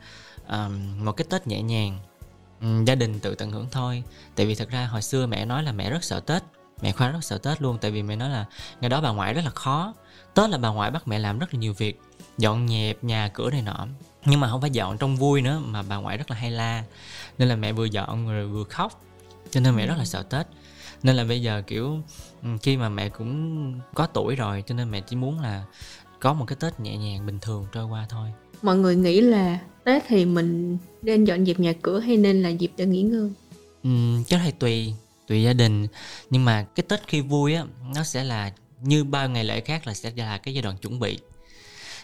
um, 0.47 1.05
một 1.05 1.11
cái 1.11 1.25
tết 1.29 1.47
nhẹ 1.47 1.61
nhàng 1.61 1.99
um, 2.61 2.85
gia 2.85 2.95
đình 2.95 3.19
tự 3.19 3.35
tận 3.35 3.51
hưởng 3.51 3.67
thôi. 3.71 4.03
Tại 4.35 4.45
vì 4.45 4.55
thật 4.55 4.69
ra 4.69 4.85
hồi 4.85 5.01
xưa 5.01 5.25
mẹ 5.25 5.45
nói 5.45 5.63
là 5.63 5.71
mẹ 5.71 5.89
rất 5.89 6.03
sợ 6.03 6.19
tết 6.19 6.43
mẹ 6.81 6.91
khoa 6.91 7.07
rất 7.07 7.23
sợ 7.23 7.37
tết 7.37 7.61
luôn 7.61 7.77
tại 7.81 7.91
vì 7.91 8.03
mẹ 8.03 8.15
nói 8.15 8.29
là 8.29 8.45
ngày 8.81 8.89
đó 8.89 9.01
bà 9.01 9.09
ngoại 9.09 9.33
rất 9.33 9.45
là 9.45 9.51
khó. 9.51 9.93
Tết 10.33 10.49
là 10.49 10.57
bà 10.57 10.69
ngoại 10.69 10.91
bắt 10.91 11.07
mẹ 11.07 11.19
làm 11.19 11.39
rất 11.39 11.53
là 11.53 11.59
nhiều 11.59 11.73
việc 11.73 11.99
dọn 12.41 12.67
dẹp 12.67 13.03
nhà 13.03 13.27
cửa 13.33 13.49
này 13.51 13.61
nọ. 13.61 13.87
Nhưng 14.25 14.39
mà 14.39 14.49
không 14.49 14.61
phải 14.61 14.69
dọn 14.69 14.97
trong 14.97 15.15
vui 15.15 15.41
nữa 15.41 15.61
mà 15.65 15.81
bà 15.81 15.95
ngoại 15.95 16.17
rất 16.17 16.31
là 16.31 16.37
hay 16.37 16.51
la. 16.51 16.83
Nên 17.37 17.49
là 17.49 17.55
mẹ 17.55 17.73
vừa 17.73 17.85
dọn 17.85 18.27
rồi 18.27 18.47
vừa 18.47 18.63
khóc. 18.63 19.01
Cho 19.51 19.59
nên 19.59 19.75
mẹ 19.75 19.87
rất 19.87 19.97
là 19.97 20.05
sợ 20.05 20.23
tết. 20.23 20.47
Nên 21.03 21.15
là 21.15 21.23
bây 21.23 21.41
giờ 21.41 21.61
kiểu 21.67 21.97
ừ, 22.43 22.49
khi 22.61 22.77
mà 22.77 22.89
mẹ 22.89 23.09
cũng 23.09 23.79
có 23.93 24.07
tuổi 24.07 24.35
rồi 24.35 24.63
cho 24.67 24.75
nên 24.75 24.91
mẹ 24.91 25.01
chỉ 25.01 25.15
muốn 25.15 25.39
là 25.39 25.65
có 26.19 26.33
một 26.33 26.45
cái 26.47 26.55
tết 26.59 26.79
nhẹ 26.79 26.97
nhàng 26.97 27.25
bình 27.25 27.39
thường 27.39 27.65
trôi 27.71 27.85
qua 27.85 28.05
thôi. 28.09 28.29
Mọi 28.61 28.77
người 28.77 28.95
nghĩ 28.95 29.21
là 29.21 29.59
tết 29.83 30.03
thì 30.07 30.25
mình 30.25 30.77
nên 31.01 31.25
dọn 31.25 31.45
dẹp 31.45 31.59
nhà 31.59 31.73
cửa 31.81 31.99
hay 31.99 32.17
nên 32.17 32.41
là 32.41 32.49
dịp 32.49 32.71
để 32.77 32.85
nghỉ 32.85 33.01
ngơi? 33.01 33.31
Ừm, 33.83 34.23
cái 34.23 34.39
này 34.39 34.51
tùy 34.51 34.93
tùy 35.27 35.43
gia 35.43 35.53
đình. 35.53 35.87
Nhưng 36.29 36.45
mà 36.45 36.63
cái 36.63 36.83
tết 36.89 37.07
khi 37.07 37.21
vui 37.21 37.53
á 37.53 37.63
nó 37.95 38.03
sẽ 38.03 38.23
là 38.23 38.51
như 38.81 39.03
bao 39.03 39.29
ngày 39.29 39.43
lễ 39.43 39.61
khác 39.61 39.87
là 39.87 39.93
sẽ 39.93 40.11
là 40.15 40.37
cái 40.37 40.53
giai 40.53 40.61
đoạn 40.61 40.77
chuẩn 40.77 40.99
bị 40.99 41.19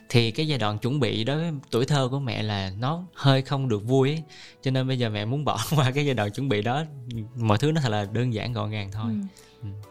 thì 0.09 0.31
cái 0.31 0.47
giai 0.47 0.57
đoạn 0.59 0.79
chuẩn 0.79 0.99
bị 0.99 1.23
đối 1.23 1.37
với 1.37 1.51
tuổi 1.71 1.85
thơ 1.85 2.07
của 2.11 2.19
mẹ 2.19 2.43
là 2.43 2.71
nó 2.79 3.03
hơi 3.13 3.41
không 3.41 3.69
được 3.69 3.83
vui 3.85 4.09
ấy. 4.09 4.23
cho 4.63 4.71
nên 4.71 4.87
bây 4.87 4.99
giờ 4.99 5.09
mẹ 5.09 5.25
muốn 5.25 5.45
bỏ 5.45 5.59
qua 5.75 5.91
cái 5.91 6.05
giai 6.05 6.15
đoạn 6.15 6.31
chuẩn 6.31 6.49
bị 6.49 6.61
đó 6.61 6.83
mọi 7.35 7.57
thứ 7.57 7.71
nó 7.71 7.81
thật 7.81 7.89
là 7.89 8.07
đơn 8.13 8.33
giản, 8.33 8.53
gọn 8.53 8.71
gàng 8.71 8.91
thôi 8.91 9.11
Ừ 9.13 9.27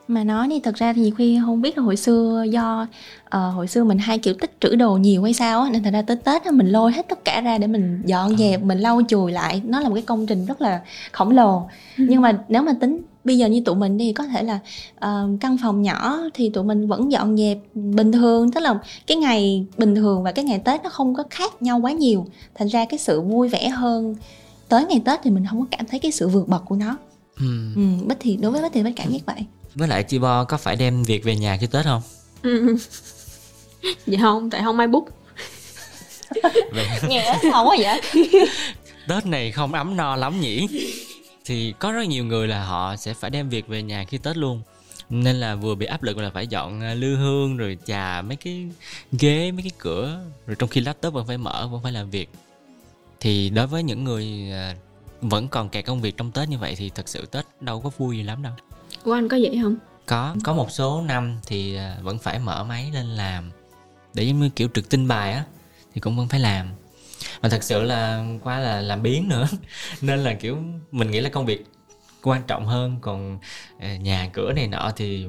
mà 0.08 0.25
nói 0.25 0.49
đi 0.49 0.61
thật 0.61 0.75
ra 0.75 0.93
thì 0.93 1.12
khi 1.19 1.40
không 1.44 1.61
biết 1.61 1.78
là 1.78 1.84
hồi 1.84 1.96
xưa 1.96 2.44
do 2.50 2.87
ờ, 3.25 3.50
hồi 3.50 3.67
xưa 3.67 3.84
mình 3.84 3.99
hay 3.99 4.19
kiểu 4.19 4.34
tích 4.34 4.56
trữ 4.61 4.76
đồ 4.76 4.96
nhiều 4.96 5.23
hay 5.23 5.32
sao 5.32 5.61
á 5.61 5.70
nên 5.70 5.82
thật 5.82 5.90
ra 5.93 6.02
tới 6.02 6.17
tết 6.17 6.46
mình 6.46 6.67
lôi 6.69 6.93
hết 6.93 7.08
tất 7.08 7.25
cả 7.25 7.40
ra 7.40 7.58
để 7.58 7.67
mình 7.67 8.02
dọn 8.05 8.37
dẹp 8.37 8.62
mình 8.62 8.78
lau 8.78 9.00
chùi 9.08 9.32
lại. 9.32 9.62
Nó 9.64 9.81
là 9.81 9.88
một 9.88 9.94
cái 9.94 10.02
công 10.02 10.26
trình 10.26 10.46
rất 10.46 10.61
là 10.61 10.81
khổng 11.12 11.31
lồ. 11.31 11.69
Nhưng 11.96 12.23
mà 12.23 12.38
nếu 12.49 12.62
mà 12.62 12.73
tính 12.81 13.02
bây 13.25 13.38
giờ 13.38 13.46
như 13.46 13.62
tụi 13.64 13.75
mình 13.75 13.96
đi 13.96 14.12
có 14.12 14.25
thể 14.25 14.43
là 14.43 14.58
ờ, 14.99 15.28
căn 15.40 15.56
phòng 15.62 15.82
nhỏ 15.82 16.19
thì 16.34 16.50
tụi 16.50 16.64
mình 16.64 16.88
vẫn 16.88 17.12
dọn 17.12 17.37
dẹp 17.37 17.58
bình 17.75 18.12
thường. 18.12 18.50
Tức 18.50 18.61
là 18.61 18.78
cái 19.06 19.17
ngày 19.17 19.67
bình 19.78 19.94
thường 19.94 20.23
và 20.23 20.32
cái 20.32 20.44
ngày 20.44 20.58
tết 20.58 20.82
nó 20.84 20.90
không 20.90 21.14
có 21.14 21.25
khác 21.31 21.62
nhau 21.62 21.81
quá 21.81 21.93
nhiều. 21.93 22.26
Thành 22.55 22.69
ra 22.69 22.84
cái 22.84 22.99
sự 22.99 23.20
vui 23.20 23.49
vẻ 23.49 23.69
hơn 23.69 24.14
tới 24.69 24.84
ngày 24.87 25.02
tết 25.05 25.20
thì 25.23 25.31
mình 25.31 25.44
không 25.50 25.61
có 25.61 25.67
cảm 25.70 25.87
thấy 25.87 26.00
cái 26.00 26.12
sự 26.12 26.28
vượt 26.28 26.49
bậc 26.49 26.64
của 26.64 26.76
nó. 26.76 26.96
Ừm. 27.40 27.75
ừ, 27.75 28.06
bích 28.06 28.19
thì 28.20 28.37
đối 28.37 28.52
với 28.52 28.62
bích 28.62 28.73
thì 28.73 28.82
bích 28.82 28.96
cảm 28.96 29.12
giác 29.12 29.26
vậy 29.26 29.46
với 29.76 29.88
lại 29.88 30.02
chị 30.02 30.19
bo 30.19 30.44
có 30.44 30.56
phải 30.56 30.76
đem 30.76 31.02
việc 31.02 31.25
về 31.25 31.37
nhà 31.37 31.56
khi 31.61 31.67
tết 31.67 31.84
không? 31.84 32.02
Dạ 34.06 34.19
không 34.20 34.50
tại 34.50 34.62
không 34.64 34.78
ai 34.78 34.87
bút 34.88 35.08
nghe 37.08 37.38
không 37.52 37.69
quá 37.69 37.76
vậy. 37.78 38.00
Tết 39.08 39.26
này 39.26 39.52
không 39.52 39.73
ấm 39.73 39.96
no 39.96 40.17
lắm 40.17 40.40
nhỉ? 40.40 40.67
Thì 41.44 41.75
có 41.78 41.93
rất 41.93 42.08
nhiều 42.08 42.25
người 42.25 42.49
là 42.49 42.64
họ 42.64 42.96
sẽ 42.96 43.14
phải 43.14 43.31
đem 43.31 43.49
việc 43.49 43.69
về 43.69 43.82
nhà 43.82 44.05
khi 44.05 44.19
Tết 44.19 44.37
luôn. 44.37 44.62
Nên 45.11 45.37
là 45.37 45.55
vừa 45.55 45.75
bị 45.75 45.87
áp 45.87 46.02
lực 46.02 46.19
là 46.19 46.31
phải 46.31 46.46
dọn 46.46 46.81
à, 46.81 46.94
lư 46.94 47.17
hương 47.17 47.56
Rồi 47.56 47.78
chà 47.87 48.23
mấy 48.23 48.37
cái 48.37 48.69
ghế, 49.12 49.52
mấy 49.52 49.62
cái 49.62 49.73
cửa. 49.78 50.20
Rồi 50.46 50.56
trong 50.58 50.69
khi 50.69 50.81
laptop 50.81 51.14
vẫn 51.14 51.26
phải 51.26 51.38
mở, 51.38 51.69
vẫn 51.73 51.82
phải 51.82 51.93
làm 51.93 52.11
việc. 52.11 52.28
Thì 53.20 53.50
đối 53.50 53.67
với 53.67 53.82
những 53.82 54.05
người 54.05 54.50
à, 54.52 54.76
vẫn 55.20 55.49
còn 55.49 55.69
kẹt 55.69 55.87
công 55.87 56.00
việc 56.00 56.17
trong 56.17 56.31
Tết 56.31 56.49
như 56.49 56.58
vậy 56.58 56.75
Thì 56.76 56.90
thật 56.94 57.08
sự 57.08 57.26
Tết 57.26 57.44
đâu 57.61 57.81
có 57.81 57.90
vui 57.99 58.17
gì 58.17 58.23
lắm 58.23 58.43
đâu 58.43 58.52
của 59.06 59.12
anh 59.12 59.28
có 59.28 59.38
vậy 59.42 59.58
không? 59.62 59.76
Có, 60.06 60.34
có 60.44 60.54
một 60.54 60.70
số 60.70 61.02
năm 61.02 61.36
thì 61.46 61.76
à, 61.76 61.96
vẫn 62.02 62.18
phải 62.18 62.38
mở 62.38 62.64
máy 62.64 62.90
lên 62.94 63.06
làm. 63.06 63.50
Để 64.14 64.24
giống 64.24 64.40
như 64.40 64.48
kiểu 64.48 64.68
trực 64.74 64.88
tin 64.88 65.08
bài 65.08 65.32
á 65.32 65.44
Thì 65.94 66.00
cũng 66.00 66.16
vẫn 66.16 66.28
phải 66.28 66.40
làm. 66.40 66.66
Mà 67.42 67.48
thật 67.48 67.62
sự 67.62 67.82
là 67.82 68.25
qua 68.42 68.58
là 68.58 68.80
làm 68.80 69.02
biến 69.02 69.28
nữa. 69.28 69.48
Nên 70.00 70.18
là 70.18 70.34
kiểu 70.34 70.58
mình 70.92 71.10
nghĩ 71.10 71.20
là 71.20 71.28
công 71.28 71.46
việc 71.46 71.64
quan 72.22 72.42
trọng 72.46 72.66
hơn. 72.66 72.96
Còn 73.00 73.38
à, 73.78 73.96
nhà 73.96 74.30
cửa 74.32 74.52
này 74.52 74.66
nọ 74.68 74.92
thì 74.96 75.26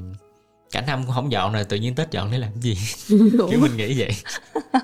cả 0.71 0.81
năm 0.81 1.03
cũng 1.05 1.15
không 1.15 1.31
dọn 1.31 1.53
rồi 1.53 1.63
Tự 1.63 1.77
nhiên 1.77 1.95
Tết 1.95 2.11
dọn 2.11 2.31
để 2.31 2.37
làm 2.37 2.61
gì? 2.61 2.77
Kiểu 3.49 3.59
mình 3.61 3.77
nghĩ 3.77 3.99
vậy. 3.99 4.11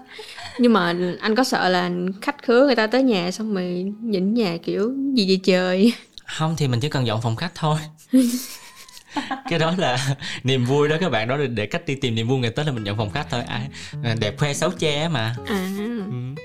Nhưng 0.59 0.73
mà 0.73 0.95
anh 1.19 1.35
có 1.35 1.43
sợ 1.43 1.69
là 1.69 1.91
khách 2.21 2.43
khứa 2.43 2.65
người 2.65 2.75
ta 2.75 2.87
tới 2.87 3.03
nhà 3.03 3.31
xong 3.31 3.53
rồi 3.53 3.93
nhìn 4.01 4.33
nhà 4.33 4.57
kiểu 4.63 4.93
gì 5.15 5.27
vậy 5.27 5.39
trời? 5.43 5.93
Không 6.25 6.55
thì 6.57 6.67
mình 6.67 6.79
chỉ 6.79 6.89
cần 6.89 7.07
dọn 7.07 7.21
phòng 7.21 7.35
khách 7.35 7.51
thôi 7.55 7.79
cái 9.49 9.59
đó 9.59 9.73
là 9.77 10.15
niềm 10.43 10.65
vui 10.65 10.89
đó 10.89 10.95
các 10.99 11.09
bạn. 11.09 11.27
Đó 11.27 11.37
để 11.55 11.65
cách 11.65 11.85
đi 11.85 11.95
tìm 11.95 12.15
niềm 12.15 12.27
vui 12.27 12.39
ngày 12.39 12.51
tết 12.51 12.65
là 12.65 12.71
mình 12.71 12.83
dọn 12.83 12.97
phòng 12.97 13.09
khách 13.09 13.27
thôi. 13.29 13.41
Ai 13.47 13.69
đẹp 14.19 14.37
khoe 14.37 14.53
xấu 14.53 14.69
che 14.69 15.07
mà. 15.07 15.35
À. 15.47 15.69
Ừ. 15.77 16.01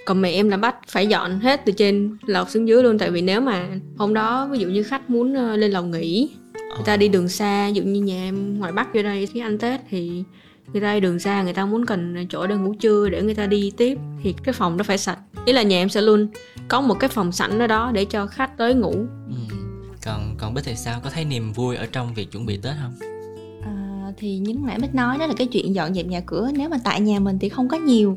còn 0.06 0.22
mẹ 0.22 0.30
em 0.30 0.48
là 0.48 0.56
bắt 0.56 0.76
phải 0.88 1.06
dọn 1.06 1.40
hết 1.40 1.60
từ 1.66 1.72
trên 1.72 2.16
lầu 2.26 2.44
xuống 2.44 2.68
dưới 2.68 2.82
luôn. 2.82 2.98
Tại 2.98 3.10
vì 3.10 3.22
nếu 3.22 3.40
mà 3.40 3.66
hôm 3.96 4.14
đó 4.14 4.48
ví 4.52 4.58
dụ 4.58 4.68
như 4.68 4.82
khách 4.82 5.10
muốn 5.10 5.34
ờ, 5.34 5.56
lên 5.56 5.70
lầu 5.70 5.82
nghỉ 5.82 6.30
người 6.78 6.84
ta 6.84 6.96
đi 6.96 7.08
đường 7.08 7.28
xa 7.28 7.66
ví 7.66 7.72
dụ 7.72 7.82
như 7.82 8.00
nhà 8.00 8.14
em 8.14 8.58
ngoài 8.58 8.72
bắc 8.72 8.94
vô 8.94 9.02
đây 9.02 9.26
khi 9.26 9.40
ăn 9.40 9.58
tết 9.58 9.80
thì 9.90 10.24
người 10.72 10.82
ta 10.82 10.94
đi 10.94 11.00
đường 11.00 11.18
xa 11.18 11.42
người 11.42 11.52
ta 11.52 11.66
muốn 11.66 11.86
cần 11.86 12.26
chỗ 12.28 12.46
để 12.46 12.56
ngủ 12.56 12.74
trưa 12.74 13.08
để 13.08 13.22
người 13.22 13.34
ta 13.34 13.46
đi 13.46 13.72
tiếp 13.76 13.98
thì 14.22 14.34
cái 14.44 14.52
phòng 14.52 14.76
đó 14.76 14.82
phải 14.82 14.98
sạch. 14.98 15.18
Ý 15.44 15.52
là 15.52 15.62
nhà 15.62 15.76
em 15.76 15.88
sẽ 15.88 16.00
luôn 16.00 16.28
có 16.68 16.80
một 16.80 16.94
cái 17.00 17.08
phòng 17.08 17.32
sẵn 17.32 17.58
ở 17.58 17.66
đó 17.66 17.90
để 17.94 18.04
cho 18.04 18.26
khách 18.26 18.58
tới 18.58 18.74
ngủ. 18.74 19.06
Ừ. 19.28 19.57
Còn 20.08 20.34
còn 20.38 20.54
Bích 20.54 20.64
thì 20.64 20.76
sao? 20.76 21.00
Có 21.04 21.10
thấy 21.10 21.24
niềm 21.24 21.52
vui 21.52 21.76
ở 21.76 21.86
trong 21.92 22.14
việc 22.14 22.32
chuẩn 22.32 22.46
bị 22.46 22.56
Tết 22.56 22.74
không? 22.82 22.92
à, 23.64 24.12
thì 24.16 24.38
như 24.38 24.52
lúc 24.52 24.62
nãy 24.62 24.78
bích 24.78 24.94
nói 24.94 25.18
đó 25.18 25.26
là 25.26 25.34
cái 25.36 25.46
chuyện 25.46 25.74
dọn 25.74 25.94
dẹp 25.94 26.06
nhà 26.06 26.20
cửa 26.20 26.50
nếu 26.54 26.68
mà 26.68 26.78
tại 26.84 27.00
nhà 27.00 27.18
mình 27.18 27.38
thì 27.38 27.48
không 27.48 27.68
có 27.68 27.76
nhiều 27.76 28.16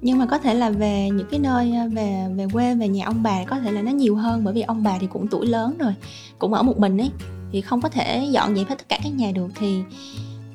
nhưng 0.00 0.18
mà 0.18 0.26
có 0.26 0.38
thể 0.38 0.54
là 0.54 0.70
về 0.70 1.10
những 1.10 1.26
cái 1.30 1.40
nơi 1.40 1.72
à, 1.72 1.86
về 1.86 2.26
về 2.34 2.46
quê 2.52 2.74
về 2.74 2.88
nhà 2.88 3.04
ông 3.04 3.22
bà 3.22 3.44
có 3.44 3.60
thể 3.60 3.72
là 3.72 3.82
nó 3.82 3.90
nhiều 3.90 4.16
hơn 4.16 4.44
bởi 4.44 4.54
vì 4.54 4.62
ông 4.62 4.82
bà 4.82 4.98
thì 4.98 5.06
cũng 5.06 5.28
tuổi 5.28 5.46
lớn 5.46 5.78
rồi 5.78 5.94
cũng 6.38 6.54
ở 6.54 6.62
một 6.62 6.78
mình 6.78 6.98
ấy 6.98 7.10
thì 7.52 7.60
không 7.60 7.80
có 7.80 7.88
thể 7.88 8.28
dọn 8.30 8.56
dẹp 8.56 8.68
hết 8.68 8.74
tất 8.78 8.88
cả 8.88 8.98
các 9.04 9.10
nhà 9.10 9.30
được 9.34 9.48
thì 9.54 9.82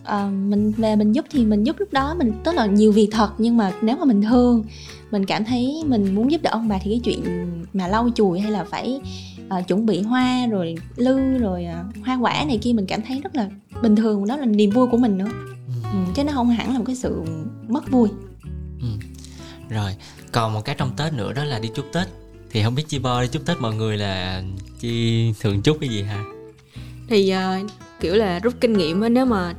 à, 0.07 0.25
mình 0.25 0.71
về 0.71 0.95
mình 0.95 1.11
giúp 1.11 1.25
thì 1.29 1.45
mình 1.45 1.63
giúp 1.63 1.75
lúc 1.79 1.93
đó 1.93 2.15
mình 2.17 2.31
tức 2.43 2.55
là 2.55 2.65
nhiều 2.65 2.91
việc 2.91 3.07
thật 3.11 3.29
nhưng 3.37 3.57
mà 3.57 3.71
nếu 3.81 3.97
mà 3.97 4.05
mình 4.05 4.21
thương 4.21 4.63
mình 5.11 5.25
cảm 5.25 5.45
thấy 5.45 5.83
mình 5.85 6.15
muốn 6.15 6.31
giúp 6.31 6.41
đỡ 6.41 6.49
ông 6.53 6.67
bà 6.67 6.79
thì 6.83 6.91
cái 6.91 6.99
chuyện 7.03 7.23
mà 7.73 7.87
lau 7.87 8.09
chùi 8.15 8.39
hay 8.39 8.51
là 8.51 8.63
phải 8.63 9.01
à, 9.49 9.61
chuẩn 9.61 9.85
bị 9.85 10.01
hoa 10.01 10.47
rồi 10.47 10.75
lư 10.95 11.37
rồi 11.37 11.65
à, 11.65 11.83
hoa 12.05 12.15
quả 12.15 12.45
này 12.47 12.57
kia 12.61 12.73
mình 12.73 12.85
cảm 12.85 13.01
thấy 13.01 13.21
rất 13.21 13.35
là 13.35 13.49
bình 13.81 13.95
thường 13.95 14.27
đó 14.27 14.37
là 14.37 14.45
niềm 14.45 14.69
vui 14.69 14.87
của 14.87 14.97
mình 14.97 15.17
nữa. 15.17 15.29
Ừ. 15.67 15.73
ừ, 15.93 15.99
chứ 16.15 16.23
nó 16.23 16.33
không 16.33 16.49
hẳn 16.49 16.73
là 16.73 16.79
một 16.79 16.85
cái 16.87 16.95
sự 16.95 17.21
mất 17.67 17.91
vui. 17.91 18.09
Rồi 19.69 19.95
còn 20.31 20.53
một 20.53 20.65
cái 20.65 20.75
trong 20.77 20.91
tết 20.97 21.13
nữa 21.13 21.33
đó 21.33 21.43
là 21.43 21.59
đi 21.59 21.69
chúc 21.75 21.85
tết. 21.93 22.07
Thì 22.49 22.63
không 22.63 22.75
biết 22.75 22.83
chi 22.87 22.99
bo 22.99 23.21
đi 23.21 23.27
chúc 23.27 23.45
tết 23.45 23.57
mọi 23.59 23.75
người 23.75 23.97
là 23.97 24.43
chi 24.79 25.33
thường 25.39 25.61
chúc 25.61 25.77
cái 25.79 25.89
gì 25.89 26.01
ha? 26.03 26.23
Thì 27.09 27.33
uh, 27.33 27.71
kiểu 27.99 28.15
là 28.15 28.39
rút 28.39 28.53
kinh 28.61 28.73
nghiệm 28.73 29.01
á 29.01 29.09
nếu 29.09 29.25
mà 29.25 29.53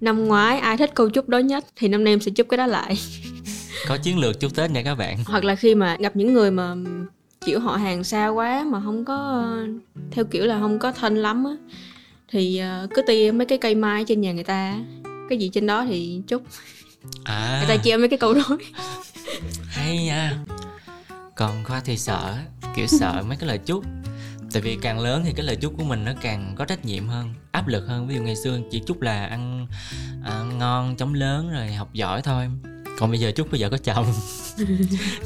năm 0.00 0.24
ngoái 0.24 0.58
ai 0.58 0.76
thích 0.76 0.90
câu 0.94 1.10
chúc 1.10 1.28
đó 1.28 1.38
nhất 1.38 1.64
thì 1.76 1.88
năm 1.88 2.04
nay 2.04 2.12
em 2.12 2.20
sẽ 2.20 2.30
chúc 2.30 2.48
cái 2.48 2.58
đó 2.58 2.66
lại. 2.66 2.98
Có 3.88 3.96
chiến 3.96 4.18
lược 4.18 4.40
chúc 4.40 4.54
tết 4.54 4.70
nha 4.70 4.82
các 4.82 4.94
bạn. 4.94 5.18
Hoặc 5.26 5.44
là 5.44 5.54
khi 5.54 5.74
mà 5.74 5.96
gặp 6.00 6.16
những 6.16 6.32
người 6.32 6.50
mà 6.50 6.74
kiểu 7.46 7.60
họ 7.60 7.76
hàng 7.76 8.04
xa 8.04 8.28
quá 8.28 8.64
mà 8.66 8.80
không 8.84 9.04
có 9.04 9.48
theo 10.10 10.24
kiểu 10.24 10.46
là 10.46 10.58
không 10.60 10.78
có 10.78 10.92
thân 10.92 11.16
lắm 11.16 11.44
á 11.44 11.52
thì 12.28 12.62
uh, 12.84 12.90
cứ 12.94 13.02
tia 13.02 13.32
mấy 13.34 13.46
cái 13.46 13.58
cây 13.58 13.74
mai 13.74 14.04
trên 14.04 14.20
nhà 14.20 14.32
người 14.32 14.44
ta 14.44 14.78
cái 15.28 15.38
gì 15.38 15.50
trên 15.52 15.66
đó 15.66 15.84
thì 15.88 16.22
chúc. 16.26 16.42
À. 17.24 17.64
Người 17.66 17.76
ta 17.76 17.82
treo 17.84 17.98
mấy 17.98 18.08
cái 18.08 18.18
câu 18.18 18.34
nói 18.34 18.58
hay 19.66 20.04
nha. 20.04 20.38
Còn 21.36 21.64
khoa 21.64 21.80
thì 21.84 21.96
sợ 21.96 22.36
kiểu 22.76 22.86
sợ 22.86 23.22
mấy 23.28 23.36
cái 23.36 23.48
lời 23.48 23.58
chúc 23.58 23.84
tại 24.52 24.62
vì 24.62 24.78
càng 24.82 25.00
lớn 25.00 25.22
thì 25.24 25.32
cái 25.32 25.46
lời 25.46 25.56
chúc 25.56 25.76
của 25.76 25.84
mình 25.84 26.04
nó 26.04 26.12
càng 26.20 26.54
có 26.58 26.64
trách 26.64 26.84
nhiệm 26.84 27.08
hơn 27.08 27.34
áp 27.52 27.68
lực 27.68 27.86
hơn. 27.86 28.06
Ví 28.06 28.14
dụ 28.14 28.22
ngày 28.22 28.36
xưa 28.36 28.58
chỉ 28.70 28.82
chúc 28.86 29.00
là 29.00 29.26
ăn, 29.26 29.66
ăn 30.24 30.58
ngon 30.58 30.96
chống 30.96 31.14
lớn 31.14 31.50
rồi 31.50 31.72
học 31.72 31.92
giỏi 31.92 32.22
thôi. 32.22 32.48
Còn 32.98 33.10
bây 33.10 33.20
giờ 33.20 33.32
chúc 33.36 33.50
bây 33.50 33.60
giờ 33.60 33.70
có 33.70 33.78
chồng. 33.78 34.06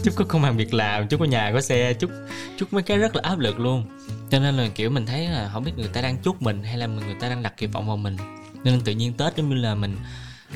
Chúc 0.05 0.15
có 0.17 0.25
công 0.25 0.45
ăn 0.45 0.57
việc 0.57 0.75
làm 0.75 1.09
chúc 1.09 1.21
có 1.21 1.27
nhà 1.27 1.51
có 1.53 1.61
xe 1.61 1.93
chúc 1.93 2.11
chúc 2.59 2.73
mấy 2.73 2.83
cái 2.83 2.99
rất 2.99 3.17
là 3.17 3.23
áp 3.25 3.39
lực 3.39 3.61
luôn. 3.61 3.85
Cho 4.31 4.39
nên 4.39 4.55
là 4.55 4.69
kiểu 4.75 4.91
mình 4.91 5.07
thấy 5.07 5.29
là 5.29 5.51
không 5.53 5.65
biết 5.65 5.73
người 5.77 5.89
ta 5.89 6.01
đang 6.01 6.19
chúc 6.19 6.43
mình 6.43 6.63
hay 6.63 6.79
là 6.79 6.87
người 6.87 7.15
ta 7.21 7.29
đang 7.29 7.43
đặt 7.43 7.57
kỳ 7.57 7.67
vọng 7.67 7.87
vào 7.87 7.97
mình. 7.97 8.17
Nên 8.65 8.81
tự 8.81 8.93
nhiên 8.93 9.13
tết 9.13 9.37
giống 9.37 9.51
như 9.51 9.57
là 9.57 9.75
mình 9.75 9.97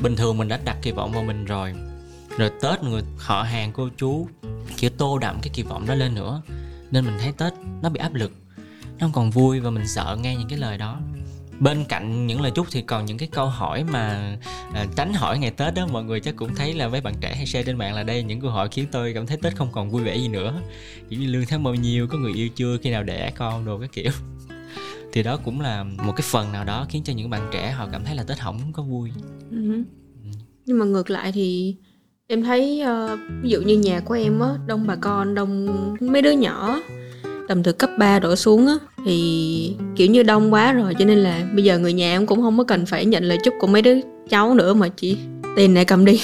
bình 0.01 0.17
thường 0.17 0.39
mình 0.39 0.49
đã 0.49 0.59
đặt 0.65 0.77
kỳ 0.83 0.93
vọng 0.93 1.13
vào 1.13 1.23
mình 1.23 1.45
rồi. 1.45 1.75
Rồi 2.39 2.51
tết 2.63 2.83
người 2.83 3.03
họ 3.19 3.43
hàng 3.43 3.73
cô 3.73 3.89
chú 3.97 4.29
kiểu 4.77 4.91
tô 4.91 5.19
đậm 5.19 5.39
cái 5.43 5.51
kỳ 5.55 5.63
vọng 5.63 5.87
đó 5.87 5.95
lên 5.95 6.15
nữa. 6.15 6.43
Nên 6.91 7.05
mình 7.05 7.15
thấy 7.21 7.33
tết 7.33 7.53
nó 7.83 7.89
bị 7.89 8.01
áp 8.01 8.15
lực 8.15 8.33
nó 9.01 9.07
không 9.07 9.13
còn 9.13 9.31
vui 9.31 9.61
và 9.61 9.71
mình 9.71 9.89
sợ 9.89 10.19
nghe 10.21 10.37
những 10.37 10.49
cái 10.49 10.59
lời 10.59 10.79
đó. 10.79 11.01
Bên 11.61 11.85
cạnh 11.89 12.27
những 12.27 12.41
lời 12.41 12.53
chúc 12.55 12.67
thì 12.71 12.83
còn 12.83 13.05
những 13.05 13.19
cái 13.19 13.29
câu 13.33 13.47
hỏi 13.47 13.85
mà 13.85 14.37
à, 14.75 14.87
tránh 14.97 15.13
hỏi 15.15 15.39
ngày 15.39 15.51
tết 15.51 15.75
đó 15.75 15.87
mọi 15.93 16.05
người 16.05 16.21
chắc 16.21 16.37
cũng 16.37 16.55
thấy 16.55 16.75
là 16.75 16.89
mấy 16.89 17.01
bạn 17.01 17.15
trẻ 17.21 17.35
hay 17.35 17.47
share 17.47 17.63
trên 17.63 17.79
mạng 17.79 17.95
là 17.95 18.03
đây 18.03 18.23
những 18.23 18.41
câu 18.41 18.51
hỏi 18.51 18.69
khiến 18.71 18.87
tôi 18.93 19.13
cảm 19.15 19.27
thấy 19.27 19.37
tết 19.43 19.57
không 19.57 19.69
còn 19.73 19.91
vui 19.91 20.03
vẻ 20.03 20.17
gì 20.17 20.29
nữa. 20.29 20.61
Kiểu 21.09 21.21
như 21.21 21.27
lương 21.27 21.45
tháng 21.49 21.63
bao 21.63 21.75
nhiêu 21.75 22.07
có 22.09 22.19
người 22.19 22.33
yêu 22.33 22.49
chưa 22.49 22.77
khi 22.83 22.91
nào 22.91 23.03
đẻ 23.03 23.33
con 23.37 23.65
đồ 23.65 23.79
cái 23.79 23.89
kiểu. 23.93 24.13
Thì 25.13 25.23
đó 25.23 25.37
cũng 25.45 25.61
là 25.61 25.85
một 25.85 26.13
cái 26.17 26.27
phần 26.31 26.53
nào 26.53 26.65
đó 26.65 26.87
khiến 26.89 27.03
cho 27.05 27.13
những 27.13 27.31
bạn 27.31 27.49
trẻ 27.53 27.71
họ 27.71 27.89
cảm 27.93 28.05
thấy 28.05 28.17
là 28.17 28.23
tết 28.23 28.39
không 28.39 28.73
có 28.73 28.83
vui. 28.83 29.11
Uh-huh. 29.53 29.85
nhưng 30.67 30.79
mà 30.79 30.85
ngược 30.85 31.11
lại 31.11 31.33
thì 31.33 31.77
em 32.27 32.43
thấy 32.43 32.83
uh, 32.85 33.21
ví 33.43 33.51
dụ 33.51 33.61
như 33.61 33.79
nhà 33.79 34.01
của 34.01 34.15
em 34.15 34.41
á 34.41 34.49
đông 34.67 34.87
bà 34.87 34.97
con 34.97 35.35
đông 35.35 35.67
mấy 36.01 36.23
đứa 36.23 36.31
nhỏ 36.31 36.81
tầm 37.49 37.63
từ 37.63 37.73
cấp 37.73 37.91
3 37.99 38.19
đổ 38.19 38.37
xuống 38.37 38.67
á 38.67 38.75
thì 39.05 39.77
kiểu 39.97 40.07
như 40.07 40.23
đông 40.23 40.53
quá 40.53 40.73
rồi 40.73 40.95
cho 40.99 41.05
nên 41.05 41.19
là 41.19 41.43
bây 41.55 41.65
giờ 41.65 41.79
người 41.79 41.93
nhà 41.93 42.13
em 42.13 42.27
cũng 42.27 42.43
không 42.43 42.59
có 42.59 42.65
cần 42.65 42.87
phải 42.87 43.05
nhận 43.05 43.25
lời 43.25 43.39
chúc 43.45 43.55
của 43.61 43.67
mấy 43.67 43.83
đứa 43.83 43.95
cháu 44.29 44.55
nữa 44.55 44.75
mà 44.75 44.89
chỉ 44.89 45.19
tiền 45.57 45.75
này 45.75 45.85
cầm 45.85 46.05
đi. 46.05 46.21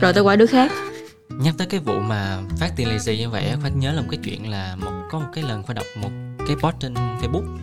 Rồi 0.00 0.12
tới 0.12 0.22
qua 0.22 0.36
đứa 0.36 0.46
khác. 0.46 0.72
Nhắc 1.28 1.54
tới 1.58 1.66
cái 1.66 1.80
vụ 1.80 2.00
mà 2.00 2.38
phát 2.58 2.72
tiền 2.76 2.88
lì 2.88 2.98
xì 2.98 3.18
như 3.18 3.30
vậy 3.30 3.44
khoa 3.60 3.70
nhớ 3.70 3.92
là 3.92 4.00
một 4.00 4.08
cái 4.10 4.20
chuyện 4.24 4.50
là 4.50 4.76
một 4.76 4.92
có 5.10 5.18
một 5.18 5.26
cái 5.34 5.44
lần 5.44 5.62
khoa 5.62 5.74
đọc 5.74 5.86
một 6.02 6.10
cái 6.46 6.56
post 6.56 6.76
trên 6.80 6.94
facebook 6.94 7.56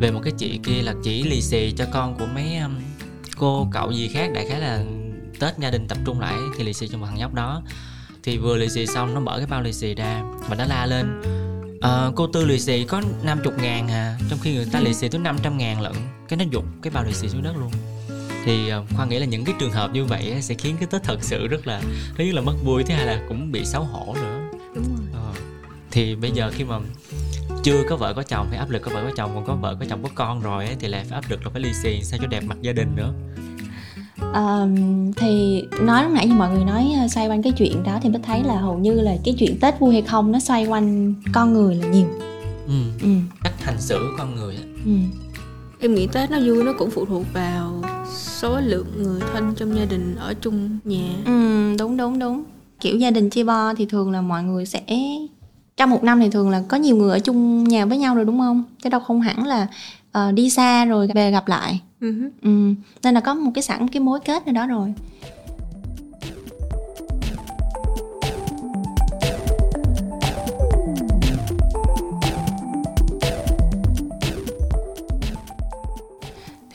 về 0.00 0.10
một 0.10 0.20
cái 0.24 0.32
chị 0.38 0.60
kia 0.64 0.82
là 0.82 0.94
chỉ 1.02 1.22
lì 1.22 1.42
xì 1.42 1.72
cho 1.76 1.84
con 1.92 2.18
của 2.18 2.26
mấy 2.34 2.56
um, 2.56 2.74
cô 3.38 3.68
cậu 3.72 3.90
gì 3.90 4.08
khác 4.08 4.30
đại 4.34 4.46
khái 4.48 4.60
là 4.60 4.84
tết 5.40 5.58
gia 5.58 5.70
đình 5.70 5.88
tập 5.88 5.98
trung 6.04 6.20
lại 6.20 6.38
thì 6.58 6.64
lì 6.64 6.72
xì 6.72 6.88
cho 6.88 6.98
một 6.98 7.06
thằng 7.06 7.18
nhóc 7.18 7.34
đó. 7.34 7.62
Thì 8.22 8.38
vừa 8.38 8.56
lì 8.56 8.68
xì 8.68 8.86
xong 8.86 9.14
nó 9.14 9.20
mở 9.20 9.38
cái 9.38 9.46
bao 9.46 9.62
lì 9.62 9.72
xì 9.72 9.94
ra 9.94 10.22
và 10.48 10.56
nó 10.56 10.64
la 10.64 10.86
lên 10.86 11.20
à, 11.80 12.10
cô 12.16 12.26
tư 12.26 12.44
lì 12.44 12.58
xì 12.58 12.84
có 12.84 13.02
50 13.22 13.52
ngàn 13.62 13.88
à. 13.88 14.18
Trong 14.30 14.38
khi 14.42 14.54
người 14.54 14.66
ta 14.72 14.80
lì 14.80 14.94
xì 14.94 15.08
tới 15.08 15.20
500 15.20 15.58
ngàn 15.58 15.80
lận. 15.80 15.92
Cái 16.28 16.36
nó 16.36 16.44
dục 16.50 16.64
cái 16.82 16.90
bao 16.90 17.04
lì 17.04 17.12
xì 17.12 17.28
xuống 17.28 17.42
đất 17.42 17.56
luôn. 17.56 17.70
Thì 18.44 18.72
uh, 18.72 18.84
khoa 18.96 19.06
nghĩ 19.06 19.18
là 19.18 19.26
những 19.26 19.44
cái 19.44 19.54
trường 19.58 19.70
hợp 19.70 19.90
như 19.92 20.04
vậy 20.04 20.36
sẽ 20.42 20.54
khiến 20.54 20.76
cái 20.80 20.88
tết 20.90 21.02
thật 21.02 21.18
sự 21.20 21.46
rất 21.46 21.66
là 21.66 21.80
thứ 22.16 22.24
nhất 22.24 22.34
là 22.34 22.40
mất 22.40 22.54
vui 22.64 22.84
thứ 22.84 22.94
hai 22.94 23.06
là 23.06 23.20
cũng 23.28 23.52
bị 23.52 23.64
xấu 23.64 23.84
hổ 23.84 24.14
nữa. 24.14 24.40
Đúng 24.74 24.84
rồi. 24.96 25.06
Ờ. 25.12 25.32
thì 25.90 26.14
bây 26.14 26.30
giờ 26.30 26.50
khi 26.54 26.64
mà 26.64 26.78
chưa 27.62 27.82
có 27.88 27.96
vợ 27.96 28.14
có 28.14 28.22
chồng 28.22 28.48
thì 28.50 28.56
áp 28.56 28.70
lực 28.70 28.82
có 28.82 28.90
vợ 28.94 29.04
có 29.04 29.10
chồng 29.16 29.30
còn 29.34 29.46
có 29.46 29.54
vợ 29.54 29.76
có 29.80 29.86
chồng 29.90 30.02
có 30.02 30.08
con 30.14 30.40
rồi 30.40 30.66
ấy, 30.66 30.76
thì 30.80 30.88
lại 30.88 31.04
phải 31.08 31.14
áp 31.14 31.30
lực 31.30 31.44
là 31.44 31.50
phải 31.50 31.62
lì 31.62 31.72
xì 31.82 32.02
sao 32.02 32.18
cho 32.22 32.26
đẹp 32.26 32.44
mặt 32.44 32.56
gia 32.60 32.72
đình 32.72 32.96
nữa 32.96 33.12
um, 34.34 35.12
thì 35.12 35.64
nói 35.80 36.04
lúc 36.04 36.12
nãy 36.12 36.26
như 36.26 36.34
mọi 36.34 36.50
người 36.50 36.64
nói 36.64 36.92
uh, 37.04 37.10
xoay 37.10 37.28
quanh 37.28 37.42
cái 37.42 37.52
chuyện 37.52 37.82
đó 37.82 37.98
thì 38.02 38.08
mới 38.08 38.22
thấy 38.22 38.44
là 38.44 38.56
hầu 38.56 38.78
như 38.78 39.00
là 39.00 39.16
cái 39.24 39.34
chuyện 39.38 39.58
tết 39.60 39.80
vui 39.80 39.92
hay 39.92 40.02
không 40.02 40.32
nó 40.32 40.38
xoay 40.38 40.66
quanh 40.66 41.14
con 41.32 41.52
người 41.52 41.74
là 41.74 41.86
nhiều 41.88 42.06
ừ. 42.66 42.74
ừ. 43.02 43.08
cách 43.42 43.64
hành 43.64 43.80
xử 43.80 43.98
của 43.98 44.16
con 44.18 44.34
người 44.34 44.56
ừ. 44.84 44.92
em 45.80 45.94
nghĩ 45.94 46.06
tết 46.06 46.30
nó 46.30 46.38
vui 46.46 46.64
nó 46.64 46.72
cũng 46.78 46.90
phụ 46.90 47.04
thuộc 47.04 47.24
vào 47.32 47.82
số 48.14 48.60
lượng 48.60 48.86
người 48.96 49.20
thân 49.32 49.54
trong 49.56 49.76
gia 49.76 49.84
đình 49.84 50.16
ở 50.16 50.34
chung 50.40 50.78
nhà 50.84 51.08
ừ 51.26 51.76
đúng 51.78 51.96
đúng 51.96 52.18
đúng 52.18 52.44
kiểu 52.80 52.96
gia 52.96 53.10
đình 53.10 53.30
chia 53.30 53.44
bo 53.44 53.74
thì 53.74 53.86
thường 53.86 54.10
là 54.10 54.20
mọi 54.20 54.42
người 54.42 54.66
sẽ 54.66 54.80
trong 55.76 55.90
một 55.90 56.04
năm 56.04 56.20
thì 56.20 56.30
thường 56.30 56.50
là 56.50 56.62
có 56.68 56.76
nhiều 56.76 56.96
người 56.96 57.10
ở 57.10 57.18
chung 57.18 57.64
nhà 57.64 57.86
với 57.86 57.98
nhau 57.98 58.14
rồi 58.14 58.24
đúng 58.24 58.38
không 58.38 58.64
chứ 58.82 58.90
đâu 58.90 59.00
không 59.00 59.20
hẳn 59.20 59.46
là 59.46 59.66
uh, 60.28 60.34
đi 60.34 60.50
xa 60.50 60.84
rồi 60.84 61.08
về 61.14 61.30
gặp 61.30 61.48
lại 61.48 61.80
uh-huh. 62.00 62.30
ừ. 62.42 62.74
nên 63.02 63.14
là 63.14 63.20
có 63.20 63.34
một 63.34 63.50
cái 63.54 63.62
sẵn 63.62 63.88
cái 63.88 64.00
mối 64.00 64.20
kết 64.24 64.46
ở 64.46 64.52
đó 64.52 64.66
rồi 64.66 64.94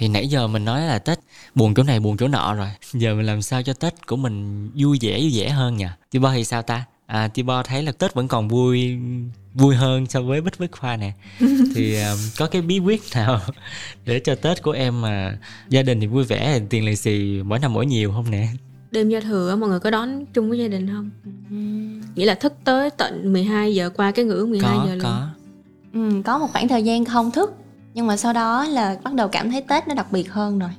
thì 0.03 0.09
nãy 0.09 0.27
giờ 0.27 0.47
mình 0.47 0.65
nói 0.65 0.81
là 0.81 0.99
tết 0.99 1.19
buồn 1.55 1.73
chỗ 1.73 1.83
này 1.83 1.99
buồn 1.99 2.17
chỗ 2.17 2.27
nọ 2.27 2.53
rồi 2.53 2.67
giờ 2.93 3.15
mình 3.15 3.25
làm 3.25 3.41
sao 3.41 3.63
cho 3.63 3.73
tết 3.73 4.07
của 4.07 4.15
mình 4.15 4.69
vui 4.75 4.97
vẻ 5.01 5.19
vui 5.19 5.31
vẻ 5.35 5.49
hơn 5.49 5.77
nhỉ 5.77 5.85
Tibo 6.11 6.31
thì 6.31 6.45
sao 6.45 6.61
ta 6.61 6.85
à 7.05 7.27
Tibo 7.27 7.63
thấy 7.63 7.83
là 7.83 7.91
tết 7.91 8.13
vẫn 8.13 8.27
còn 8.27 8.47
vui 8.47 8.97
vui 9.53 9.75
hơn 9.75 10.05
so 10.05 10.21
với 10.21 10.41
bích 10.41 10.57
với 10.57 10.67
khoa 10.71 10.97
nè. 10.97 11.11
Thì 11.75 12.01
um, 12.01 12.17
có 12.37 12.47
cái 12.47 12.61
bí 12.61 12.79
quyết 12.79 13.01
nào 13.15 13.39
để 14.05 14.19
cho 14.19 14.35
tết 14.35 14.63
của 14.63 14.71
em 14.71 15.01
mà 15.01 15.37
gia 15.69 15.83
đình 15.83 15.99
thì 15.99 16.07
vui 16.07 16.23
vẻ 16.23 16.59
tiền 16.69 16.85
lì 16.85 16.95
xì 16.95 17.41
mỗi 17.45 17.59
năm 17.59 17.73
mỗi 17.73 17.85
nhiều 17.85 18.11
không 18.11 18.31
nè? 18.31 18.47
Đêm 18.91 19.09
giao 19.09 19.21
thừa 19.21 19.55
mọi 19.55 19.69
người 19.69 19.79
có 19.79 19.91
đón 19.91 20.25
chung 20.25 20.49
với 20.49 20.59
gia 20.59 20.67
đình 20.67 20.87
không? 20.87 21.09
Nghĩa 22.15 22.25
là 22.25 22.35
thức 22.35 22.53
tới 22.63 22.89
tận 22.89 23.33
12 23.33 23.75
giờ 23.75 23.89
qua 23.89 24.11
cái 24.11 24.25
ngưỡng 24.25 24.49
12 24.49 24.77
có, 24.77 24.85
giờ 24.85 24.95
luôn 24.95 25.03
có. 25.03 25.27
Ừ, 25.93 26.21
có 26.25 26.37
một 26.37 26.47
khoảng 26.51 26.67
thời 26.67 26.83
gian 26.83 27.05
không 27.05 27.31
thức 27.31 27.53
nhưng 27.93 28.07
mà 28.07 28.17
sau 28.17 28.33
đó 28.33 28.65
là 28.67 28.97
bắt 29.03 29.13
đầu 29.13 29.27
cảm 29.27 29.51
thấy 29.51 29.61
tết 29.61 29.87
nó 29.87 29.93
đặc 29.93 30.11
biệt 30.11 30.31
hơn 30.31 30.59
rồi. 30.59 30.69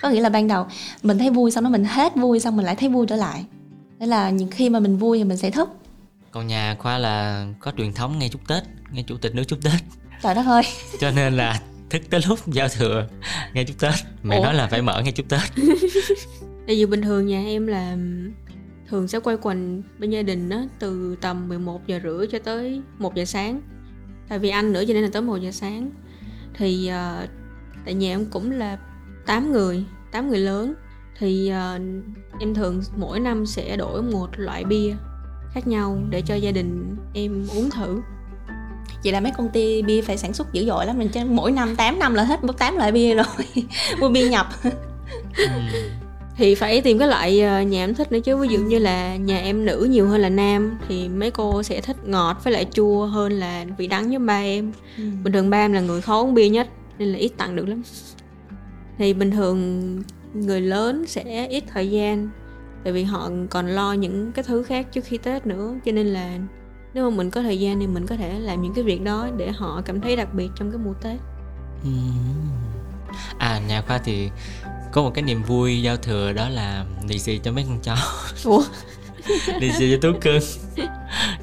Có 0.00 0.10
nghĩa 0.10 0.20
là 0.20 0.28
ban 0.28 0.48
đầu 0.48 0.66
mình 1.02 1.18
thấy 1.18 1.30
vui 1.30 1.50
xong 1.50 1.64
đó 1.64 1.70
mình 1.70 1.84
hết 1.84 2.16
vui 2.16 2.40
xong 2.40 2.56
mình 2.56 2.66
lại 2.66 2.76
thấy 2.76 2.88
vui 2.88 3.06
trở 3.06 3.16
lại 3.16 3.44
thế 4.04 4.08
là 4.08 4.30
những 4.30 4.50
khi 4.50 4.70
mà 4.70 4.80
mình 4.80 4.96
vui 4.96 5.18
thì 5.18 5.24
mình 5.24 5.36
sẽ 5.36 5.50
thức. 5.50 5.68
Còn 6.30 6.46
nhà 6.46 6.76
khoa 6.78 6.98
là 6.98 7.46
có 7.60 7.72
truyền 7.76 7.92
thống 7.92 8.18
nghe 8.18 8.28
chúc 8.28 8.48
tết 8.48 8.62
nghe 8.92 9.02
chủ 9.02 9.16
tịch 9.16 9.34
nước 9.34 9.44
chúc 9.48 9.58
tết. 9.62 9.72
Trời 10.22 10.34
đất 10.34 10.46
ơi. 10.46 10.62
Cho 11.00 11.10
nên 11.10 11.36
là 11.36 11.60
thức 11.90 12.02
tới 12.10 12.20
lúc 12.28 12.38
giao 12.46 12.68
thừa 12.68 13.08
nghe 13.54 13.64
chúc 13.64 13.78
tết. 13.80 13.94
Mẹ 14.22 14.36
Ủa? 14.36 14.42
nói 14.42 14.54
là 14.54 14.66
phải 14.66 14.82
mở 14.82 15.02
nghe 15.04 15.10
chúc 15.10 15.28
tết. 15.28 15.40
Tại 16.66 16.76
vì 16.76 16.86
bình 16.86 17.02
thường 17.02 17.26
nhà 17.26 17.42
em 17.44 17.66
là 17.66 17.96
thường 18.88 19.08
sẽ 19.08 19.20
quay 19.20 19.36
quanh 19.36 19.82
bên 19.98 20.10
gia 20.10 20.22
đình 20.22 20.48
đó 20.48 20.64
từ 20.78 21.16
tầm 21.20 21.48
11 21.48 21.86
giờ 21.86 22.00
rưỡi 22.02 22.26
cho 22.26 22.38
tới 22.38 22.82
1 22.98 23.14
giờ 23.14 23.24
sáng. 23.24 23.60
Tại 24.28 24.38
vì 24.38 24.48
anh 24.48 24.72
nữa 24.72 24.84
cho 24.88 24.94
nên 24.94 25.02
là 25.02 25.10
tới 25.12 25.22
1 25.22 25.36
giờ 25.36 25.50
sáng. 25.50 25.90
Thì 26.54 26.90
uh, 26.90 27.28
tại 27.84 27.94
nhà 27.94 28.08
em 28.08 28.26
cũng 28.26 28.50
là 28.50 28.78
8 29.26 29.52
người 29.52 29.84
8 30.12 30.28
người 30.28 30.40
lớn 30.40 30.74
thì 31.18 31.52
uh, 31.52 31.82
em 32.40 32.54
thường 32.54 32.82
mỗi 32.96 33.20
năm 33.20 33.46
sẽ 33.46 33.76
đổi 33.76 34.02
một 34.02 34.28
loại 34.36 34.64
bia 34.64 34.94
khác 35.54 35.66
nhau 35.66 35.98
để 36.10 36.22
cho 36.22 36.34
gia 36.34 36.50
đình 36.50 36.96
em 37.14 37.46
uống 37.56 37.70
thử. 37.70 38.00
Vậy 39.04 39.12
là 39.12 39.20
mấy 39.20 39.32
công 39.36 39.48
ty 39.48 39.82
bia 39.82 40.02
phải 40.02 40.16
sản 40.16 40.32
xuất 40.32 40.52
dữ 40.52 40.66
dội 40.66 40.86
lắm 40.86 40.98
mình 40.98 41.08
cho 41.08 41.24
mỗi 41.24 41.52
năm 41.52 41.76
8 41.76 41.98
năm 41.98 42.14
là 42.14 42.24
hết 42.24 42.40
8 42.58 42.76
loại 42.76 42.92
bia 42.92 43.14
rồi. 43.14 43.26
Mua 44.00 44.08
bia 44.08 44.28
nhập. 44.28 44.46
Ừ. 45.36 45.46
thì 46.36 46.54
phải 46.54 46.80
tìm 46.80 46.98
cái 46.98 47.08
loại 47.08 47.40
ờ, 47.40 47.62
nhà 47.62 47.84
em 47.84 47.94
thích 47.94 48.12
nữa 48.12 48.18
chứ. 48.20 48.36
Ví 48.36 48.48
dụ 48.48 48.58
như 48.58 48.78
là 48.78 49.16
nhà 49.16 49.38
em 49.38 49.64
nữ 49.64 49.88
nhiều 49.90 50.08
hơn 50.08 50.20
là 50.20 50.28
nam 50.28 50.78
thì 50.88 51.08
mấy 51.08 51.30
cô 51.30 51.62
sẽ 51.62 51.80
thích 51.80 51.96
ngọt 52.04 52.36
với 52.44 52.52
lại 52.52 52.66
chua 52.72 53.06
hơn 53.06 53.32
là 53.32 53.64
vị 53.78 53.86
đắng 53.86 54.08
với 54.08 54.18
ba 54.18 54.40
em. 54.40 54.72
Ừ. 54.96 55.04
bình 55.24 55.32
thường 55.32 55.50
ba 55.50 55.58
em 55.58 55.72
là 55.72 55.80
người 55.80 56.00
khó 56.00 56.20
uống 56.22 56.34
bia 56.34 56.48
nhất 56.48 56.68
nên 56.98 57.08
là 57.08 57.18
ít 57.18 57.32
tặng 57.36 57.56
được 57.56 57.68
lắm. 57.68 57.82
Thì 58.98 59.14
bình 59.14 59.30
thường 59.30 60.02
người 60.34 60.60
lớn 60.60 61.04
sẽ 61.06 61.46
ít 61.46 61.64
thời 61.66 61.90
gian 61.90 62.28
tại 62.84 62.92
vì 62.92 63.02
họ 63.02 63.30
còn 63.50 63.66
lo 63.66 63.92
những 63.92 64.32
cái 64.32 64.42
thứ 64.42 64.62
khác 64.62 64.86
trước 64.92 65.04
khi 65.04 65.18
tết 65.18 65.46
nữa. 65.46 65.74
Cho 65.84 65.92
nên 65.92 66.06
là 66.06 66.38
nếu 66.94 67.10
mà 67.10 67.16
mình 67.16 67.30
có 67.30 67.42
thời 67.42 67.60
gian 67.60 67.80
thì 67.80 67.86
mình 67.86 68.06
có 68.06 68.16
thể 68.16 68.38
làm 68.38 68.62
những 68.62 68.74
cái 68.74 68.84
việc 68.84 69.02
đó 69.02 69.28
để 69.36 69.52
họ 69.52 69.82
cảm 69.84 70.00
thấy 70.00 70.16
đặc 70.16 70.34
biệt 70.34 70.48
trong 70.56 70.70
cái 70.70 70.80
mùa 70.84 70.94
tết. 71.02 71.20
À 73.38 73.60
nhà 73.68 73.82
khoa 73.82 73.98
thì 73.98 74.30
có 74.92 75.02
một 75.02 75.10
cái 75.14 75.24
niềm 75.24 75.42
vui 75.42 75.82
giao 75.82 75.96
thừa 75.96 76.32
đó 76.32 76.48
là 76.48 76.86
lì 77.08 77.18
xì 77.18 77.38
cho 77.38 77.52
mấy 77.52 77.64
con 77.68 77.80
chó. 77.80 77.96
Ủa 78.44 78.62
đi 79.60 79.72
xì 79.72 79.90
cho 79.90 79.98
tú 80.02 80.18
cưng. 80.20 80.42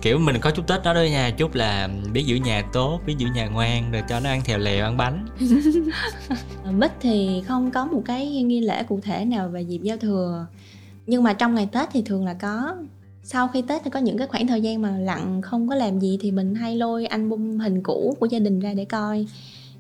Kiểu 0.01 0.19
mình 0.19 0.35
có 0.41 0.51
chút 0.51 0.67
tết 0.67 0.83
đó 0.83 0.93
đó 0.93 1.01
nha 1.01 1.29
chút 1.37 1.55
là 1.55 1.89
biết 2.13 2.23
giữ 2.25 2.35
nhà 2.35 2.63
tốt 2.73 2.99
biết 3.05 3.15
giữ 3.17 3.27
nhà 3.35 3.47
ngoan 3.47 3.91
rồi 3.91 4.03
cho 4.09 4.19
nó 4.19 4.29
ăn 4.29 4.41
thèo 4.45 4.59
lèo 4.59 4.85
ăn 4.85 4.97
bánh. 4.97 5.27
Bích 6.79 6.91
thì 7.01 7.43
không 7.47 7.71
có 7.71 7.85
một 7.85 8.01
cái 8.05 8.27
nghi 8.27 8.61
lễ 8.61 8.83
cụ 8.83 8.99
thể 9.03 9.25
nào 9.25 9.49
về 9.49 9.61
dịp 9.61 9.79
giao 9.83 9.97
thừa. 9.97 10.47
Nhưng 11.07 11.23
mà 11.23 11.33
trong 11.33 11.55
ngày 11.55 11.69
Tết 11.71 11.89
thì 11.91 12.01
thường 12.01 12.25
là 12.25 12.33
có. 12.33 12.75
Sau 13.23 13.47
khi 13.47 13.61
Tết 13.61 13.81
thì 13.83 13.89
có 13.89 13.99
những 13.99 14.17
cái 14.17 14.27
khoảng 14.27 14.47
thời 14.47 14.61
gian 14.61 14.81
mà 14.81 14.97
lặng 14.97 15.41
không 15.41 15.69
có 15.69 15.75
làm 15.75 15.99
gì 15.99 16.17
Thì 16.21 16.31
mình 16.31 16.55
hay 16.55 16.75
lôi 16.75 17.05
album 17.05 17.59
hình 17.59 17.83
cũ 17.83 18.15
của 18.19 18.25
gia 18.25 18.39
đình 18.39 18.59
ra 18.59 18.73
để 18.73 18.85
coi. 18.85 19.25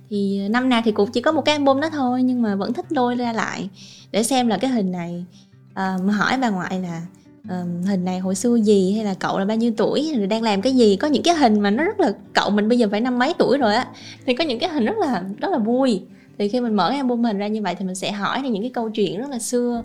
Thì 0.09 0.47
năm 0.49 0.69
nào 0.69 0.81
thì 0.85 0.91
cũng 0.91 1.11
chỉ 1.11 1.21
có 1.21 1.31
một 1.31 1.41
cái 1.45 1.55
album 1.55 1.79
đó 1.79 1.89
thôi 1.89 2.23
Nhưng 2.23 2.41
mà 2.41 2.55
vẫn 2.55 2.73
thích 2.73 2.91
lôi 2.91 3.15
ra 3.15 3.33
lại 3.33 3.69
Để 4.11 4.23
xem 4.23 4.47
là 4.47 4.57
cái 4.57 4.71
hình 4.71 4.91
này. 4.91 5.25
À, 5.73 5.97
mà 6.03 6.13
hỏi 6.13 6.37
bà 6.37 6.49
ngoại 6.49 6.79
là 6.79 7.01
à, 7.47 7.63
hình 7.85 8.05
này 8.05 8.19
hồi 8.19 8.35
xưa 8.35 8.55
gì 8.55 8.93
hay 8.93 9.05
là 9.05 9.13
cậu 9.13 9.39
là 9.39 9.45
bao 9.45 9.57
nhiêu 9.57 9.71
tuổi? 9.77 10.13
Rồi 10.17 10.27
đang 10.27 10.43
làm 10.43 10.61
cái 10.61 10.73
gì? 10.73 10.95
Có 10.95 11.07
những 11.07 11.23
cái 11.23 11.35
hình 11.35 11.59
mà 11.59 11.69
nó 11.69 11.83
rất 11.83 11.99
là 11.99 12.13
cậu 12.33 12.49
mình 12.49 12.69
bây 12.69 12.77
giờ 12.77 12.87
phải 12.91 13.01
năm 13.01 13.19
mấy 13.19 13.33
tuổi 13.37 13.57
rồi 13.57 13.75
á 13.75 13.87
thì 14.25 14.35
có 14.35 14.43
những 14.43 14.59
cái 14.59 14.69
hình 14.69 14.85
rất 14.85 14.97
là 14.97 15.23
rất 15.37 15.51
là 15.51 15.57
vui. 15.57 16.01
Thì 16.37 16.49
khi 16.49 16.61
mình 16.61 16.75
mở 16.75 16.89
cái 16.89 16.97
album 16.97 17.23
hình 17.23 17.37
ra 17.37 17.47
như 17.47 17.61
vậy 17.61 17.75
thì 17.75 17.85
mình 17.85 17.95
sẽ 17.95 18.11
hỏi 18.11 18.41
những 18.41 18.63
cái 18.63 18.71
câu 18.73 18.89
chuyện 18.89 19.19
rất 19.19 19.29
là 19.29 19.39
xưa. 19.39 19.83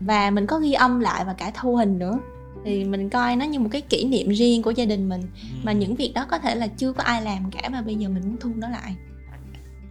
Và 0.00 0.30
mình 0.30 0.46
có 0.46 0.58
ghi 0.58 0.72
âm 0.72 1.00
lại 1.00 1.24
và 1.24 1.32
cả 1.32 1.52
thu 1.60 1.76
hình 1.76 1.98
nữa. 1.98 2.18
Thì 2.64 2.84
mình 2.84 3.10
coi 3.10 3.36
nó 3.36 3.44
như 3.44 3.60
một 3.60 3.68
cái 3.72 3.80
kỷ 3.80 4.04
niệm 4.04 4.28
riêng 4.28 4.62
của 4.62 4.70
gia 4.70 4.84
đình 4.84 5.08
mình 5.08 5.22
mà 5.62 5.72
những 5.72 5.94
việc 5.94 6.12
đó 6.14 6.26
có 6.30 6.38
thể 6.38 6.54
là 6.54 6.66
chưa 6.66 6.92
có 6.92 7.02
ai 7.02 7.22
làm 7.22 7.50
cả 7.50 7.68
mà 7.68 7.82
bây 7.82 7.94
giờ 7.94 8.08
mình 8.08 8.22
muốn 8.26 8.36
thu 8.40 8.50
nó 8.56 8.68
lại. 8.68 8.96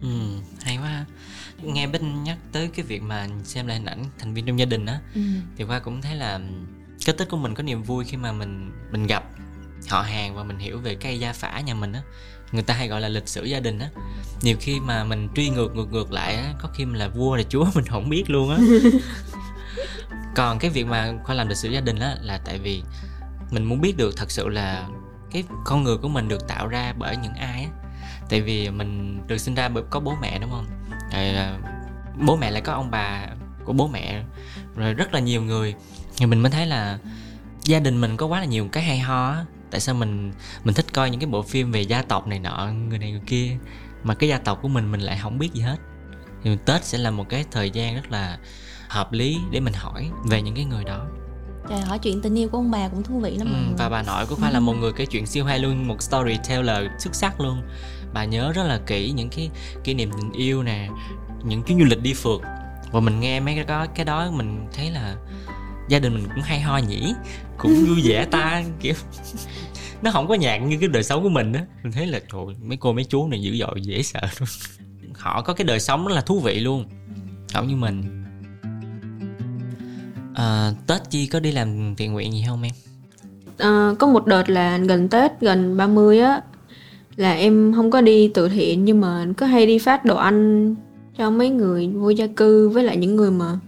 Ừ 0.02 0.08
hay 0.62 0.76
quá. 0.76 1.04
Nghe 1.62 1.86
Binh 1.86 2.24
nhắc 2.24 2.38
tới 2.52 2.68
cái 2.68 2.84
việc 2.84 3.02
mà 3.02 3.28
xem 3.44 3.66
lại 3.66 3.76
hình 3.76 3.86
ảnh 3.86 4.04
thành 4.18 4.34
viên 4.34 4.46
trong 4.46 4.58
gia 4.58 4.64
đình 4.64 4.86
á 4.86 5.00
ừ. 5.14 5.20
thì 5.56 5.64
khoa 5.64 5.78
cũng 5.78 6.02
thấy 6.02 6.16
là 6.16 6.40
cái 7.04 7.14
tết 7.18 7.28
của 7.28 7.36
mình 7.36 7.54
có 7.54 7.62
niềm 7.62 7.82
vui 7.82 8.04
khi 8.04 8.16
mà 8.16 8.32
mình 8.32 8.72
mình 8.90 9.06
gặp 9.06 9.24
họ 9.88 10.02
hàng 10.02 10.34
và 10.34 10.42
mình 10.42 10.58
hiểu 10.58 10.78
về 10.78 10.94
cây 10.94 11.18
gia 11.18 11.32
phả 11.32 11.60
nhà 11.60 11.74
mình 11.74 11.92
á. 11.92 12.02
Người 12.52 12.62
ta 12.62 12.74
hay 12.74 12.88
gọi 12.88 13.00
là 13.00 13.08
lịch 13.08 13.28
sử 13.28 13.44
gia 13.44 13.60
đình 13.60 13.78
á. 13.78 13.88
Nhiều 14.42 14.56
khi 14.60 14.80
mà 14.80 15.04
mình 15.04 15.28
truy 15.34 15.50
ngược 15.50 15.76
ngược 15.76 15.92
ngược 15.92 16.12
lại 16.12 16.34
á 16.34 16.54
có 16.62 16.68
khi 16.74 16.84
mình 16.84 16.98
là 16.98 17.08
vua 17.08 17.36
là 17.36 17.42
chúa 17.48 17.66
mình 17.74 17.86
không 17.86 18.08
biết 18.08 18.30
luôn 18.30 18.50
á. 18.50 18.58
Còn 20.36 20.58
cái 20.58 20.70
việc 20.70 20.86
mà 20.86 21.12
khoa 21.24 21.34
làm 21.34 21.48
lịch 21.48 21.56
sử 21.56 21.70
gia 21.70 21.80
đình 21.80 21.98
á 21.98 22.16
là 22.20 22.40
tại 22.44 22.58
vì 22.58 22.82
mình 23.50 23.64
muốn 23.64 23.80
biết 23.80 23.96
được 23.96 24.16
thật 24.16 24.30
sự 24.30 24.48
là 24.48 24.88
cái 25.30 25.44
con 25.64 25.82
người 25.82 25.96
của 25.96 26.08
mình 26.08 26.28
được 26.28 26.48
tạo 26.48 26.68
ra 26.68 26.94
bởi 26.98 27.16
những 27.16 27.34
ai 27.34 27.62
á. 27.62 27.70
Tại 28.28 28.40
vì 28.40 28.70
mình 28.70 29.20
được 29.26 29.38
sinh 29.38 29.54
ra 29.54 29.68
bởi 29.68 29.84
có 29.90 30.00
bố 30.00 30.14
mẹ 30.20 30.38
đúng 30.38 30.50
không? 30.50 30.66
Rồi 31.12 31.28
à, 31.28 31.58
bố 32.26 32.36
mẹ 32.36 32.50
lại 32.50 32.62
có 32.62 32.72
ông 32.72 32.90
bà 32.90 33.26
của 33.64 33.72
bố 33.72 33.88
mẹ 33.88 34.22
rồi 34.76 34.94
rất 34.94 35.14
là 35.14 35.20
nhiều 35.20 35.42
người 35.42 35.74
thì 36.16 36.26
mình 36.26 36.40
mới 36.40 36.50
thấy 36.50 36.66
là 36.66 36.98
gia 37.64 37.80
đình 37.80 38.00
mình 38.00 38.16
có 38.16 38.26
quá 38.26 38.40
là 38.40 38.46
nhiều 38.46 38.68
cái 38.72 38.82
hay 38.82 38.98
ho 38.98 39.28
á. 39.28 39.44
Tại 39.70 39.80
sao 39.80 39.94
mình 39.94 40.32
mình 40.64 40.74
thích 40.74 40.86
coi 40.92 41.10
những 41.10 41.20
cái 41.20 41.26
bộ 41.26 41.42
phim 41.42 41.72
về 41.72 41.80
gia 41.80 42.02
tộc 42.02 42.26
này 42.26 42.38
nọ 42.38 42.68
người 42.88 42.98
này 42.98 43.10
người 43.10 43.22
kia 43.26 43.56
mà 44.02 44.14
cái 44.14 44.28
gia 44.28 44.38
tộc 44.38 44.58
của 44.62 44.68
mình 44.68 44.92
mình 44.92 45.00
lại 45.00 45.18
không 45.22 45.38
biết 45.38 45.52
gì 45.52 45.60
hết. 45.60 45.76
Thì 46.44 46.56
tết 46.66 46.84
sẽ 46.84 46.98
là 46.98 47.10
một 47.10 47.28
cái 47.28 47.44
thời 47.50 47.70
gian 47.70 47.94
rất 47.94 48.10
là 48.10 48.38
hợp 48.88 49.12
lý 49.12 49.38
để 49.50 49.60
mình 49.60 49.74
hỏi 49.76 50.10
về 50.24 50.42
những 50.42 50.54
cái 50.54 50.64
người 50.64 50.84
đó. 50.84 51.06
Trời 51.68 51.80
hỏi 51.80 51.98
chuyện 51.98 52.22
tình 52.22 52.38
yêu 52.38 52.48
của 52.48 52.58
ông 52.58 52.70
bà 52.70 52.88
cũng 52.88 53.02
thú 53.02 53.20
vị 53.20 53.36
lắm 53.36 53.48
ừ, 53.52 53.74
và 53.78 53.88
bà 53.88 54.02
nội 54.02 54.26
của 54.26 54.34
khoa 54.34 54.50
là 54.50 54.60
một 54.60 54.72
người 54.72 54.92
kể 54.92 55.06
chuyện 55.06 55.26
siêu 55.26 55.44
hay 55.44 55.58
luôn 55.58 55.88
một 55.88 56.02
storyteller 56.02 56.86
xuất 56.98 57.14
sắc 57.14 57.40
luôn. 57.40 57.62
Bà 58.12 58.24
nhớ 58.24 58.52
rất 58.52 58.62
là 58.62 58.80
kỹ 58.86 59.10
những 59.10 59.30
cái 59.30 59.50
kỷ 59.84 59.94
niệm 59.94 60.10
tình 60.16 60.32
yêu 60.32 60.62
nè 60.62 60.88
những 61.44 61.62
chuyến 61.62 61.78
du 61.78 61.84
lịch 61.84 62.02
đi 62.02 62.14
phượt. 62.14 62.40
Và 62.92 63.00
mình 63.00 63.20
nghe 63.20 63.40
mấy 63.40 63.54
cái 63.54 63.64
đó 63.64 63.86
cái 63.94 64.04
đó 64.04 64.30
mình 64.30 64.66
thấy 64.72 64.90
là 64.90 65.16
gia 65.88 65.98
đình 65.98 66.14
mình 66.14 66.24
cũng 66.34 66.42
hay 66.42 66.60
ho 66.60 66.78
nhỉ 66.78 67.14
cũng 67.58 67.84
vui 67.84 68.02
vẻ 68.04 68.24
ta 68.24 68.62
kiểu 68.80 68.94
nó 70.02 70.10
không 70.10 70.28
có 70.28 70.34
nhạc 70.34 70.58
như 70.58 70.76
cái 70.80 70.88
đời 70.88 71.02
sống 71.02 71.22
của 71.22 71.28
mình 71.28 71.52
á. 71.52 71.66
Mình 71.82 71.92
thấy 71.92 72.06
là 72.06 72.20
trời 72.32 72.56
mấy 72.62 72.76
cô 72.76 72.92
mấy 72.92 73.04
chú 73.04 73.28
này 73.28 73.42
dữ 73.42 73.56
dội 73.56 73.80
dễ 73.82 74.02
sợ 74.02 74.20
luôn 74.40 74.48
họ 75.14 75.42
có 75.42 75.52
cái 75.54 75.64
đời 75.64 75.80
sống 75.80 76.06
rất 76.06 76.14
là 76.14 76.20
thú 76.20 76.40
vị 76.40 76.60
luôn 76.60 76.84
không 77.52 77.68
như 77.68 77.76
mình. 77.76 78.24
À, 80.34 80.72
tết 80.86 81.10
chi 81.10 81.26
có 81.26 81.40
đi 81.40 81.52
làm 81.52 81.94
thiện 81.96 82.12
nguyện 82.12 82.32
gì 82.32 82.44
không 82.48 82.62
em? 82.62 82.72
À, 83.58 83.90
có 83.98 84.06
một 84.06 84.26
đợt 84.26 84.50
là 84.50 84.78
gần 84.78 85.08
Tết 85.08 85.40
gần 85.40 85.76
30 85.76 86.20
á 86.20 86.40
là 87.16 87.32
em 87.32 87.72
không 87.76 87.90
có 87.90 88.00
đi 88.00 88.30
từ 88.34 88.48
thiện 88.48 88.84
nhưng 88.84 89.00
mà 89.00 89.26
cứ 89.36 89.46
hay 89.46 89.66
đi 89.66 89.78
phát 89.78 90.04
đồ 90.04 90.16
ăn 90.16 90.74
cho 91.18 91.30
mấy 91.30 91.50
người 91.50 91.88
vô 91.88 92.10
gia 92.10 92.26
cư 92.26 92.68
với 92.68 92.84
lại 92.84 92.96
những 92.96 93.16
người 93.16 93.30
mà 93.30 93.58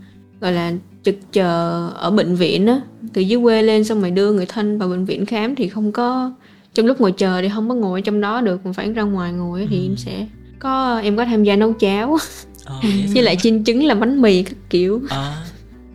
gọi 0.40 0.53
là 0.53 0.72
trực 1.05 1.14
chờ 1.33 1.88
ở 1.95 2.11
bệnh 2.11 2.35
viện 2.35 2.67
á 2.67 2.81
từ 3.12 3.21
dưới 3.23 3.40
quê 3.43 3.62
lên 3.62 3.85
xong 3.85 4.01
rồi 4.01 4.11
đưa 4.11 4.33
người 4.33 4.47
thân 4.47 4.79
vào 4.79 4.88
bệnh 4.88 5.05
viện 5.05 5.27
khám 5.27 5.55
thì 5.55 5.69
không 5.69 5.93
có 5.93 6.33
trong 6.75 6.87
lúc 6.87 7.01
ngồi 7.01 7.12
chờ 7.12 7.40
thì 7.43 7.49
không 7.55 7.69
có 7.69 7.75
ngồi 7.75 8.03
trong 8.03 8.21
đó 8.21 8.40
được 8.40 8.67
mà 8.67 8.73
phải 8.73 8.93
ra 8.93 9.03
ngoài 9.03 9.33
ngồi 9.33 9.67
thì 9.71 9.77
Ừ. 9.79 9.83
em 9.85 9.97
sẽ 9.97 10.27
có 10.59 10.99
em 10.99 11.17
có 11.17 11.25
tham 11.25 11.45
gia 11.45 11.57
nấu 11.57 11.73
cháo. 11.73 12.17
Ờ, 12.64 12.81
với 13.14 13.23
lại 13.23 13.37
chiên 13.43 13.64
trứng 13.64 13.85
làm 13.85 14.01
bánh 14.01 14.23
mì 14.23 14.43
các 14.43 14.57
kiểu. 14.71 15.01
Ờ, 15.11 15.35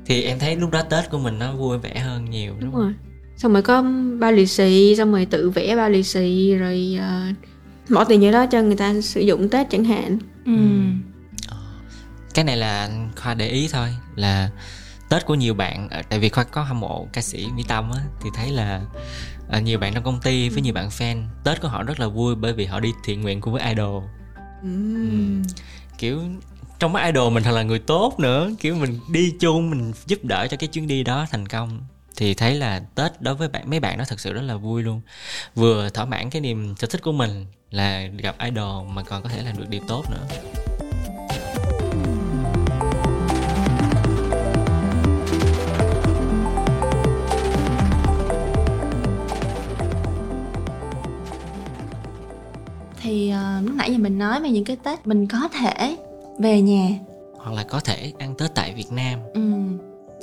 thì 0.06 0.22
em 0.24 0.40
thấy 0.40 0.56
lúc 0.56 0.72
đó 0.72 0.82
tết 0.82 1.10
của 1.10 1.20
mình 1.20 1.40
nó 1.40 1.54
vui 1.56 1.78
vẻ 1.78 2.00
hơn 2.00 2.26
nhiều 2.30 2.52
đúng, 2.52 2.60
đúng 2.62 2.72
không? 2.74 2.82
rồi. 2.82 2.94
Xong 3.38 3.54
rồi 3.54 3.62
có 3.62 3.84
bao 4.20 4.32
lì 4.32 4.46
xì 4.46 4.96
xong 4.98 5.12
rồi 5.12 5.26
tự 5.26 5.50
vẽ 5.50 5.76
bao 5.76 5.90
lì 5.90 6.04
xì 6.04 6.54
rồi 6.56 6.98
ờ, 7.00 7.22
bỏ 7.90 8.04
tiền 8.04 8.22
vô 8.22 8.32
đó 8.32 8.46
cho 8.46 8.62
người 8.62 8.76
ta 8.76 9.02
sử 9.02 9.22
dụng 9.22 9.50
tết 9.50 9.70
chẳng 9.70 9.84
hạn. 9.84 10.18
Ừ. 10.46 10.52
cái 12.34 12.46
này 12.46 12.58
là 12.58 12.90
khoa 13.16 13.34
để 13.34 13.48
ý 13.50 13.68
thôi 13.72 13.88
là 14.16 14.50
tết 15.10 15.26
của 15.26 15.36
nhiều 15.36 15.54
bạn 15.54 15.90
ờ, 15.90 16.02
tại 16.10 16.20
vì 16.20 16.30
khoa 16.30 16.44
có 16.44 16.64
hâm 16.64 16.80
mộ 16.80 17.08
ca 17.14 17.22
sĩ 17.22 17.48
mỹ 17.56 17.64
tâm 17.68 17.92
á 17.92 18.00
thì 18.22 18.30
thấy 18.36 18.50
là 18.50 18.82
ờ, 19.50 19.60
nhiều 19.60 19.80
bạn 19.80 19.94
trong 19.94 20.04
công 20.04 20.22
ty 20.22 20.50
với 20.50 20.62
nhiều 20.62 20.74
bạn 20.74 20.90
fan 20.90 21.24
tết 21.44 21.62
của 21.62 21.68
họ 21.68 21.84
rất 21.84 22.00
là 22.00 22.08
vui 22.08 22.36
bởi 22.36 22.54
vì 22.54 22.66
họ 22.66 22.80
đi 22.80 22.92
thiện 23.04 23.22
nguyện 23.22 23.42
cùng 23.42 23.54
với 23.54 23.64
idol. 23.70 24.04
Ừm. 24.62 25.44
kiểu 25.98 26.22
trong 26.80 26.94
mắt 26.94 27.06
idol 27.06 27.34
mình 27.34 27.44
thật 27.44 27.52
là 27.52 27.64
người 27.64 27.80
tốt 27.80 28.20
nữa 28.20 28.50
kiểu 28.60 28.76
mình 28.76 29.00
đi 29.10 29.36
chung 29.40 29.70
mình 29.70 29.94
giúp 30.06 30.26
đỡ 30.26 30.48
cho 30.48 30.58
cái 30.58 30.68
chuyến 30.68 30.88
đi 30.88 31.04
đó 31.04 31.26
thành 31.32 31.48
công. 31.48 31.82
Thì 32.18 32.34
thấy 32.34 32.56
là 32.56 32.82
tết 32.96 33.22
đối 33.22 33.36
với 33.36 33.50
bạn 33.50 33.70
mấy 33.70 33.80
bạn 33.80 33.98
đó 33.98 34.06
thật 34.08 34.20
sự 34.20 34.34
rất 34.34 34.42
là 34.42 34.56
vui 34.56 34.84
luôn. 34.84 35.02
Vừa 35.56 35.90
thỏa 35.90 36.06
mãn 36.06 36.30
cái 36.30 36.42
niềm 36.42 36.76
sở 36.78 36.88
thích 36.88 37.02
của 37.02 37.12
mình 37.12 37.46
là 37.72 38.02
gặp 38.18 38.36
idol 38.40 38.88
mà 38.88 39.04
còn 39.04 39.24
có 39.24 39.30
thể 39.30 39.44
làm 39.44 39.58
được 39.58 39.70
điều 39.70 39.82
tốt 39.88 40.04
nữa 40.12 40.28
Thì 53.10 53.30
ờ, 53.30 53.62
lúc 53.62 53.76
nãy 53.76 53.92
giờ 53.92 53.98
mình 53.98 54.18
nói 54.20 54.42
về 54.42 54.50
những 54.50 54.64
cái 54.66 54.76
Tết 54.84 55.08
mình 55.08 55.28
có 55.28 55.48
thể 55.48 55.98
về 56.40 56.62
nhà. 56.62 56.90
hoặc 57.38 57.52
là 57.56 57.64
có 57.64 57.80
thể 57.80 58.14
ăn 58.20 58.36
tết 58.38 58.56
tại 58.56 58.74
việt 58.74 58.92
nam 58.92 59.20
Ừ. 59.34 59.42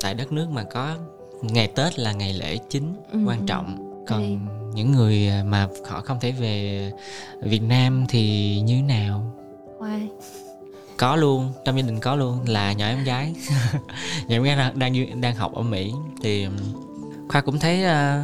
tại 0.02 0.14
đất 0.14 0.32
nước 0.32 0.46
mà 0.50 0.62
có 0.62 0.94
ngày 1.42 1.68
tết 1.68 1.98
là 1.98 2.12
ngày 2.12 2.32
lễ 2.32 2.58
chính 2.70 2.94
Ừ, 3.12 3.18
quan 3.26 3.38
ừ. 3.38 3.44
trọng 3.46 3.76
còn 4.08 4.20
Thì- 4.22 4.36
những 4.74 4.92
người 4.92 5.30
mà 5.46 5.68
họ 5.88 6.00
không 6.00 6.18
thể 6.20 6.32
về 6.32 6.92
việt 7.42 7.62
nam 7.62 8.04
thì 8.08 8.60
như 8.60 8.82
nào 8.82 9.32
Khoai. 9.78 10.08
có 10.96 11.16
luôn 11.16 11.52
trong 11.64 11.76
gia 11.76 11.82
đình 11.82 12.00
có 12.00 12.14
luôn 12.16 12.38
là 12.48 12.72
nhỏ 12.72 12.86
em 12.86 13.04
gái 13.04 13.34
nhỏ 14.28 14.36
em 14.36 14.42
gái 14.42 14.56
đang 14.56 14.78
đang, 14.78 15.20
đang 15.20 15.34
học 15.34 15.54
ở 15.54 15.62
mỹ 15.62 15.92
thì 16.22 16.46
khoa 17.28 17.40
cũng 17.40 17.58
thấy 17.58 17.84
ờ, 17.84 18.22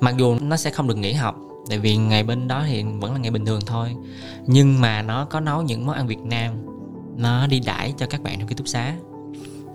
mặc 0.00 0.14
dù 0.18 0.34
nó 0.40 0.56
sẽ 0.56 0.70
không 0.70 0.88
được 0.88 0.96
nghỉ 0.96 1.12
học 1.12 1.36
tại 1.68 1.78
vì 1.78 1.96
ngày 1.96 2.22
bên 2.22 2.48
đó 2.48 2.64
thì 2.66 2.82
vẫn 2.82 3.12
là 3.12 3.18
ngày 3.18 3.30
bình 3.30 3.46
thường 3.46 3.60
thôi. 3.66 3.96
Nhưng 4.46 4.80
mà 4.80 5.02
nó 5.02 5.24
có 5.24 5.40
nấu 5.40 5.62
những 5.62 5.86
món 5.86 5.96
ăn 5.96 6.06
việt 6.06 6.20
nam 6.20 6.54
nó 7.16 7.46
đi 7.46 7.60
đãi 7.60 7.94
cho 7.98 8.06
các 8.06 8.22
bạn 8.22 8.38
trong 8.38 8.48
ký 8.48 8.54
túc 8.54 8.68
xá. 8.68 8.96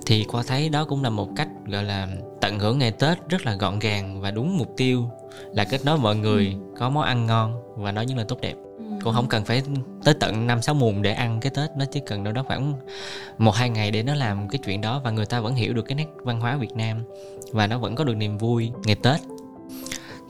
Thì 0.06 0.24
qua 0.24 0.44
thấy 0.48 0.70
đó 0.70 0.86
cũng 0.86 1.04
là 1.04 1.10
một 1.10 1.30
cách 1.36 1.48
gọi 1.68 1.84
là 1.84 2.08
tận 2.42 2.60
hưởng 2.60 2.80
ngày 2.80 2.92
tết 2.92 3.30
rất 3.30 3.46
là 3.46 3.56
gọn 3.56 3.80
gàng 3.80 4.22
và 4.22 4.32
đúng 4.32 4.58
mục 4.58 4.74
tiêu 4.78 5.10
là 5.54 5.64
kết 5.64 5.86
nối 5.86 5.98
mọi 5.98 6.16
người 6.16 6.56
có 6.78 6.90
món 6.90 7.04
ăn 7.04 7.26
ngon 7.26 7.62
và 7.76 7.92
nói 7.92 8.06
những 8.06 8.18
lời 8.18 8.26
tốt 8.30 8.42
đẹp. 8.42 8.56
Cũng 9.04 9.14
không 9.14 9.28
cần 9.28 9.46
phải 9.46 9.64
tới 10.04 10.14
tận 10.14 10.48
năm 10.48 10.62
sáu 10.62 10.76
mùng 10.76 11.02
để 11.02 11.14
ăn 11.14 11.40
cái 11.40 11.52
tết 11.56 11.70
nó 11.78 11.86
chỉ 11.86 12.02
cần 12.06 12.24
đâu 12.24 12.34
đó 12.34 12.44
khoảng 12.48 12.74
một 13.38 13.56
hai 13.56 13.70
ngày 13.70 13.92
để 13.92 14.04
nó 14.04 14.16
làm 14.16 14.48
cái 14.48 14.60
chuyện 14.66 14.82
đó 14.82 15.02
và 15.04 15.12
người 15.12 15.26
ta 15.26 15.40
vẫn 15.40 15.56
hiểu 15.56 15.74
được 15.74 15.82
cái 15.82 15.96
nét 15.96 16.08
văn 16.24 16.40
hóa 16.40 16.58
việt 16.58 16.72
nam 16.76 17.04
và 17.52 17.68
nó 17.68 17.78
vẫn 17.78 17.96
có 17.96 18.04
được 18.04 18.16
niềm 18.16 18.38
vui 18.38 18.72
ngày 18.86 18.96
tết 18.96 19.22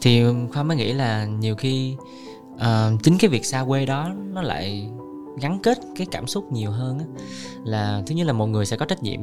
thì 0.02 0.24
khoa 0.54 0.64
mới 0.64 0.78
nghĩ 0.78 0.94
là 0.94 1.26
nhiều 1.26 1.56
khi 1.56 1.96
uh, 2.54 3.04
chính 3.04 3.18
cái 3.18 3.30
việc 3.30 3.46
xa 3.46 3.64
quê 3.68 3.86
đó 3.86 4.12
nó 4.34 4.42
lại 4.42 4.90
gắn 5.42 5.60
kết 5.64 5.80
cái 5.96 6.08
cảm 6.12 6.28
xúc 6.28 6.52
nhiều 6.52 6.72
hơn 6.72 7.00
á. 7.00 7.06
Là 7.66 8.02
thứ 8.08 8.16
nhất 8.16 8.28
là 8.28 8.34
một 8.34 8.46
người 8.46 8.66
sẽ 8.66 8.78
có 8.78 8.86
trách 8.86 9.04
nhiệm 9.04 9.20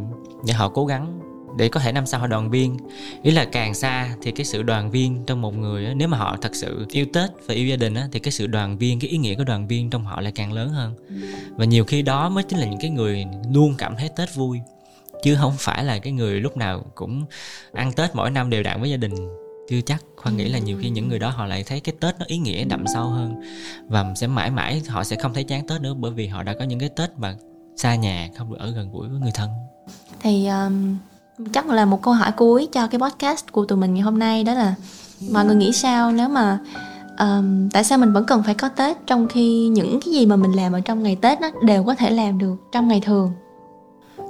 để 0.46 0.52
họ 0.52 0.68
cố 0.68 0.86
gắng 0.86 1.20
để 1.56 1.68
có 1.68 1.80
thể 1.80 1.92
năm 1.92 2.06
sau 2.06 2.20
họ 2.20 2.26
đoàn 2.26 2.50
viên. 2.50 2.76
Ý 3.22 3.30
là 3.30 3.44
càng 3.44 3.74
xa 3.74 4.16
thì 4.22 4.30
cái 4.30 4.44
sự 4.44 4.62
đoàn 4.62 4.90
viên 4.90 5.24
trong 5.26 5.42
một 5.42 5.54
người 5.54 5.86
á, 5.86 5.92
nếu 5.96 6.08
mà 6.08 6.18
họ 6.18 6.36
thật 6.40 6.54
sự 6.54 6.86
yêu 6.92 7.06
tết 7.12 7.30
và 7.46 7.54
yêu 7.54 7.66
gia 7.66 7.76
đình 7.76 7.94
á, 7.94 8.08
thì 8.12 8.18
cái 8.18 8.32
sự 8.32 8.46
đoàn 8.46 8.78
viên 8.78 9.00
cái 9.00 9.10
ý 9.10 9.18
nghĩa 9.18 9.34
của 9.34 9.44
đoàn 9.44 9.68
viên 9.68 9.90
trong 9.90 10.04
họ 10.04 10.20
lại 10.20 10.32
càng 10.32 10.52
lớn 10.52 10.68
hơn. 10.68 10.94
Và 11.56 11.64
nhiều 11.64 11.84
khi 11.84 12.02
đó 12.02 12.28
mới 12.28 12.44
chính 12.44 12.58
là 12.58 12.66
những 12.66 12.80
cái 12.80 12.90
người 12.90 13.24
luôn 13.52 13.74
cảm 13.78 13.96
thấy 13.96 14.10
tết 14.16 14.34
vui 14.34 14.60
chứ 15.22 15.36
không 15.40 15.52
phải 15.58 15.84
là 15.84 15.98
cái 15.98 16.12
người 16.12 16.40
lúc 16.40 16.56
nào 16.56 16.84
cũng 16.94 17.24
ăn 17.72 17.92
tết 17.92 18.14
mỗi 18.14 18.30
năm 18.30 18.50
đều 18.50 18.62
đặn 18.62 18.80
với 18.80 18.90
gia 18.90 18.96
đình 18.96 19.14
chưa 19.68 19.80
chắc 19.80 20.04
khoa 20.22 20.32
nghĩ 20.32 20.48
là 20.48 20.58
nhiều 20.58 20.78
khi 20.80 20.90
những 20.90 21.08
người 21.08 21.18
đó 21.18 21.30
họ 21.30 21.46
lại 21.46 21.64
thấy 21.64 21.80
cái 21.80 21.94
tết 22.00 22.18
nó 22.18 22.24
ý 22.28 22.38
nghĩa 22.38 22.64
đậm 22.64 22.84
sâu 22.94 23.04
hơn 23.04 23.34
và 23.88 24.04
sẽ 24.16 24.26
mãi 24.26 24.50
mãi 24.50 24.82
họ 24.88 25.04
sẽ 25.04 25.16
không 25.16 25.34
thấy 25.34 25.44
chán 25.44 25.66
tết 25.66 25.80
nữa 25.80 25.94
bởi 25.94 26.10
vì 26.10 26.26
họ 26.26 26.42
đã 26.42 26.54
có 26.58 26.64
những 26.64 26.80
cái 26.80 26.88
tết 26.88 27.10
mà 27.18 27.34
xa 27.76 27.94
nhà 27.94 28.28
không 28.36 28.50
được 28.50 28.58
ở 28.58 28.70
gần 28.70 28.92
gũi 28.92 29.08
với 29.08 29.20
người 29.20 29.32
thân. 29.34 29.50
Thì 30.20 30.46
um, 30.46 30.96
chắc 31.52 31.66
là 31.66 31.84
một 31.84 32.02
câu 32.02 32.14
hỏi 32.14 32.32
cuối 32.36 32.68
cho 32.72 32.86
cái 32.86 33.00
podcast 33.00 33.46
của 33.52 33.64
tụi 33.64 33.78
mình 33.78 33.94
ngày 33.94 34.02
hôm 34.02 34.18
nay 34.18 34.44
đó 34.44 34.54
là 34.54 34.74
mọi 35.32 35.44
người 35.44 35.56
nghĩ 35.56 35.72
sao 35.72 36.12
nếu 36.12 36.28
mà 36.28 36.58
um, 37.18 37.68
tại 37.68 37.84
sao 37.84 37.98
mình 37.98 38.12
vẫn 38.12 38.24
cần 38.24 38.42
phải 38.42 38.54
có 38.54 38.68
tết 38.68 38.96
trong 39.06 39.28
khi 39.28 39.68
những 39.68 40.00
cái 40.04 40.14
gì 40.14 40.26
mà 40.26 40.36
mình 40.36 40.52
làm 40.52 40.72
ở 40.72 40.80
trong 40.80 41.02
ngày 41.02 41.16
tết 41.16 41.40
đó 41.40 41.50
đều 41.62 41.84
có 41.84 41.94
thể 41.94 42.10
làm 42.10 42.38
được 42.38 42.56
trong 42.72 42.88
ngày 42.88 43.00
thường? 43.00 43.32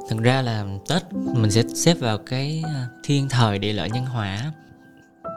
Thật 0.09 0.17
ra 0.23 0.43
là 0.43 0.65
tết 0.89 1.03
mình 1.13 1.51
sẽ 1.51 1.63
xếp 1.75 1.95
vào 2.01 2.19
cái 2.19 2.63
à, 2.67 2.87
thiên 3.05 3.29
thời 3.29 3.59
địa 3.59 3.73
lợi 3.73 3.91
nhân 3.91 4.07
hòa 4.07 4.53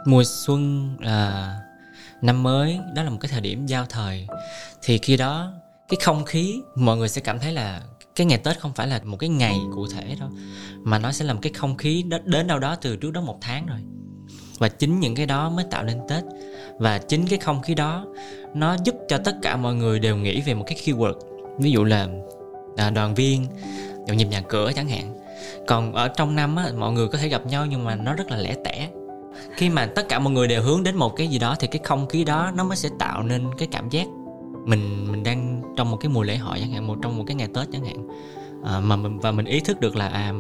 mùa 0.06 0.24
xuân 0.24 0.90
là 1.00 1.56
năm 2.22 2.44
mới 2.44 2.80
đó 2.96 3.04
là 3.04 3.10
một 3.10 3.18
cái 3.22 3.30
thời 3.32 3.42
điểm 3.42 3.66
giao 3.66 3.86
thời. 3.90 4.28
Thì 4.82 4.98
khi 4.98 5.18
đó 5.18 5.54
cái 5.90 5.98
không 6.04 6.26
khí 6.26 6.62
mọi 6.76 6.98
người 6.98 7.10
sẽ 7.10 7.22
cảm 7.22 7.40
thấy 7.40 7.54
là 7.54 7.82
cái 8.16 8.26
ngày 8.26 8.38
tết 8.38 8.60
không 8.60 8.74
phải 8.74 8.88
là 8.88 9.00
một 9.04 9.18
cái 9.18 9.30
ngày 9.30 9.56
cụ 9.76 9.88
thể 9.88 10.16
đâu 10.20 10.30
mà 10.78 11.00
nó 11.00 11.12
sẽ 11.12 11.26
là 11.26 11.34
một 11.34 11.40
cái 11.42 11.54
không 11.54 11.78
khí 11.78 12.04
đến 12.26 12.48
đâu 12.48 12.60
đó 12.60 12.76
từ 12.76 12.96
trước 12.96 13.12
đó 13.12 13.22
một 13.22 13.38
tháng 13.42 13.66
rồi. 13.66 13.80
Và 14.60 14.70
chính 14.70 15.00
những 15.00 15.16
cái 15.16 15.26
đó 15.26 15.50
mới 15.50 15.66
tạo 15.72 15.84
nên 15.84 15.98
tết. 16.10 16.24
Và 16.80 16.98
chính 16.98 17.28
cái 17.28 17.40
không 17.40 17.62
khí 17.62 17.76
đó 17.76 18.06
nó 18.54 18.78
giúp 18.86 18.96
cho 19.08 19.18
tất 19.18 19.36
cả 19.42 19.58
mọi 19.58 19.76
người 19.76 20.00
đều 20.00 20.16
nghĩ 20.16 20.42
về 20.42 20.54
một 20.54 20.64
cái 20.68 20.78
keyword. 20.86 21.14
Ví 21.60 21.72
dụ 21.72 21.84
là 21.84 22.08
à, 22.78 22.90
đoàn 22.90 23.16
viên 23.16 23.48
dọn 24.08 24.18
nhịp 24.18 24.26
nhà 24.26 24.42
cửa 24.42 24.72
chẳng 24.76 24.90
hạn. 24.90 25.16
Còn 25.68 25.94
ở 25.94 26.08
trong 26.08 26.36
năm 26.36 26.56
á, 26.56 26.68
mọi 26.78 26.92
người 26.92 27.08
có 27.08 27.18
thể 27.18 27.28
gặp 27.28 27.46
nhau 27.46 27.66
nhưng 27.66 27.84
mà 27.84 27.96
nó 27.96 28.14
rất 28.14 28.32
là 28.32 28.38
lẻ 28.38 28.56
tẻ 28.66 28.90
khi 29.56 29.70
mà 29.70 29.86
tất 29.86 30.10
cả 30.10 30.20
mọi 30.20 30.34
người 30.34 30.48
đều 30.48 30.62
hướng 30.62 30.84
đến 30.84 30.96
một 30.96 31.16
cái 31.16 31.28
gì 31.28 31.40
đó 31.40 31.56
thì 31.60 31.68
cái 31.68 31.82
không 31.84 32.08
khí 32.08 32.24
đó 32.24 32.52
nó 32.56 32.64
mới 32.64 32.78
sẽ 32.78 32.90
tạo 33.00 33.24
nên 33.24 33.46
cái 33.58 33.68
cảm 33.72 33.90
giác 33.90 34.08
mình 34.66 35.12
mình 35.12 35.24
đang 35.24 35.62
trong 35.76 35.92
một 35.92 35.98
cái 35.98 36.10
mùa 36.10 36.24
lễ 36.24 36.38
hội 36.38 36.58
chẳng 36.60 36.72
hạn 36.72 36.88
một 36.88 36.98
trong 37.02 37.18
một 37.18 37.24
cái 37.28 37.36
ngày 37.36 37.48
tết 37.54 37.68
chẳng 37.72 37.86
hạn. 37.86 38.08
À, 38.64 38.80
mà 38.80 38.96
mình 38.96 39.20
và 39.20 39.32
mình 39.32 39.46
ý 39.46 39.60
thức 39.60 39.80
được 39.80 39.96
là 39.96 40.08
à 40.08 40.34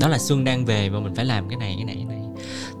đó 0.00 0.08
là 0.08 0.18
xuân 0.18 0.44
đang 0.44 0.64
về 0.64 0.88
và 0.88 1.00
mình 1.00 1.14
phải 1.14 1.24
làm 1.24 1.48
cái 1.48 1.56
này 1.56 1.74
cái 1.76 1.84
này 1.84 1.96
cái 1.96 2.16
này. 2.16 2.28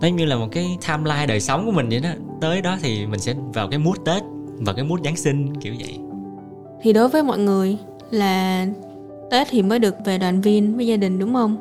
Nó 0.00 0.08
như 0.08 0.24
là 0.24 0.36
một 0.36 0.48
cái 0.52 0.78
timeline 0.88 1.26
đời 1.26 1.40
sống 1.40 1.66
của 1.66 1.72
mình 1.72 1.88
vậy 1.88 2.00
đó. 2.00 2.08
Tới 2.40 2.62
đó 2.62 2.76
thì 2.82 3.06
mình 3.06 3.20
sẽ 3.20 3.34
vào 3.54 3.68
cái 3.68 3.78
mút 3.78 4.04
tết 4.04 4.22
và 4.58 4.72
cái 4.72 4.84
mút 4.84 5.00
giáng 5.04 5.16
sinh 5.16 5.60
kiểu 5.60 5.74
vậy. 5.78 5.98
Thì 6.82 6.92
đối 6.92 7.08
với 7.08 7.22
mọi 7.22 7.38
người 7.38 7.76
là 8.10 8.66
tết 9.30 9.46
thì 9.50 9.62
mới 9.62 9.78
được 9.78 9.94
về 10.04 10.18
đoàn 10.18 10.40
viên 10.40 10.76
với 10.76 10.86
gia 10.86 10.96
đình 10.96 11.18
đúng 11.18 11.34
không? 11.34 11.56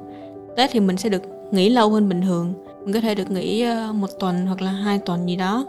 Tết 0.58 0.69
thì 0.73 0.79
mình 0.79 0.97
sẽ 0.97 1.10
được 1.10 1.21
nghỉ 1.51 1.69
lâu 1.69 1.89
hơn 1.89 2.10
bình 2.10 2.21
thường 2.21 2.53
mình 2.89 2.93
có 2.93 3.08
thể 3.08 3.15
được 3.15 3.32
nghỉ 3.32 3.62
ờ, 3.62 3.93
một 3.93 4.08
tuần 4.19 4.45
hoặc 4.45 4.62
là 4.62 4.71
hai 4.71 4.99
tuần 4.99 5.30
gì 5.30 5.36
đó. 5.36 5.65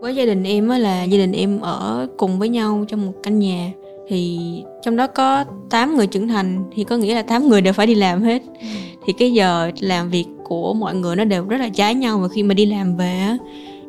Với 0.00 0.14
gia 0.14 0.24
đình 0.24 0.44
em 0.44 0.68
là 0.68 1.04
gia 1.04 1.18
đình 1.18 1.32
em 1.32 1.60
ở 1.60 2.06
cùng 2.16 2.38
với 2.38 2.48
nhau 2.48 2.84
trong 2.88 3.06
một 3.06 3.12
căn 3.22 3.38
nhà. 3.38 3.72
Thì 4.08 4.38
trong 4.82 4.96
đó 4.96 5.06
có 5.06 5.44
8 5.70 5.96
người 5.96 6.06
trưởng 6.06 6.28
thành 6.28 6.64
thì 6.74 6.84
có 6.84 6.96
nghĩa 6.96 7.14
là 7.14 7.22
8 7.22 7.48
người 7.48 7.60
đều 7.60 7.72
phải 7.72 7.86
đi 7.86 7.94
làm 7.94 8.22
hết. 8.22 8.42
Thì 9.06 9.12
cái 9.12 9.32
giờ 9.32 9.70
làm 9.80 10.10
việc 10.10 10.24
của 10.44 10.74
mọi 10.74 10.94
người 10.94 11.16
nó 11.16 11.24
đều 11.24 11.44
rất 11.44 11.58
là 11.58 11.68
trái 11.68 11.94
nhau 11.94 12.18
và 12.18 12.28
khi 12.28 12.42
mà 12.42 12.54
đi 12.54 12.66
làm 12.66 12.96
về 12.96 13.36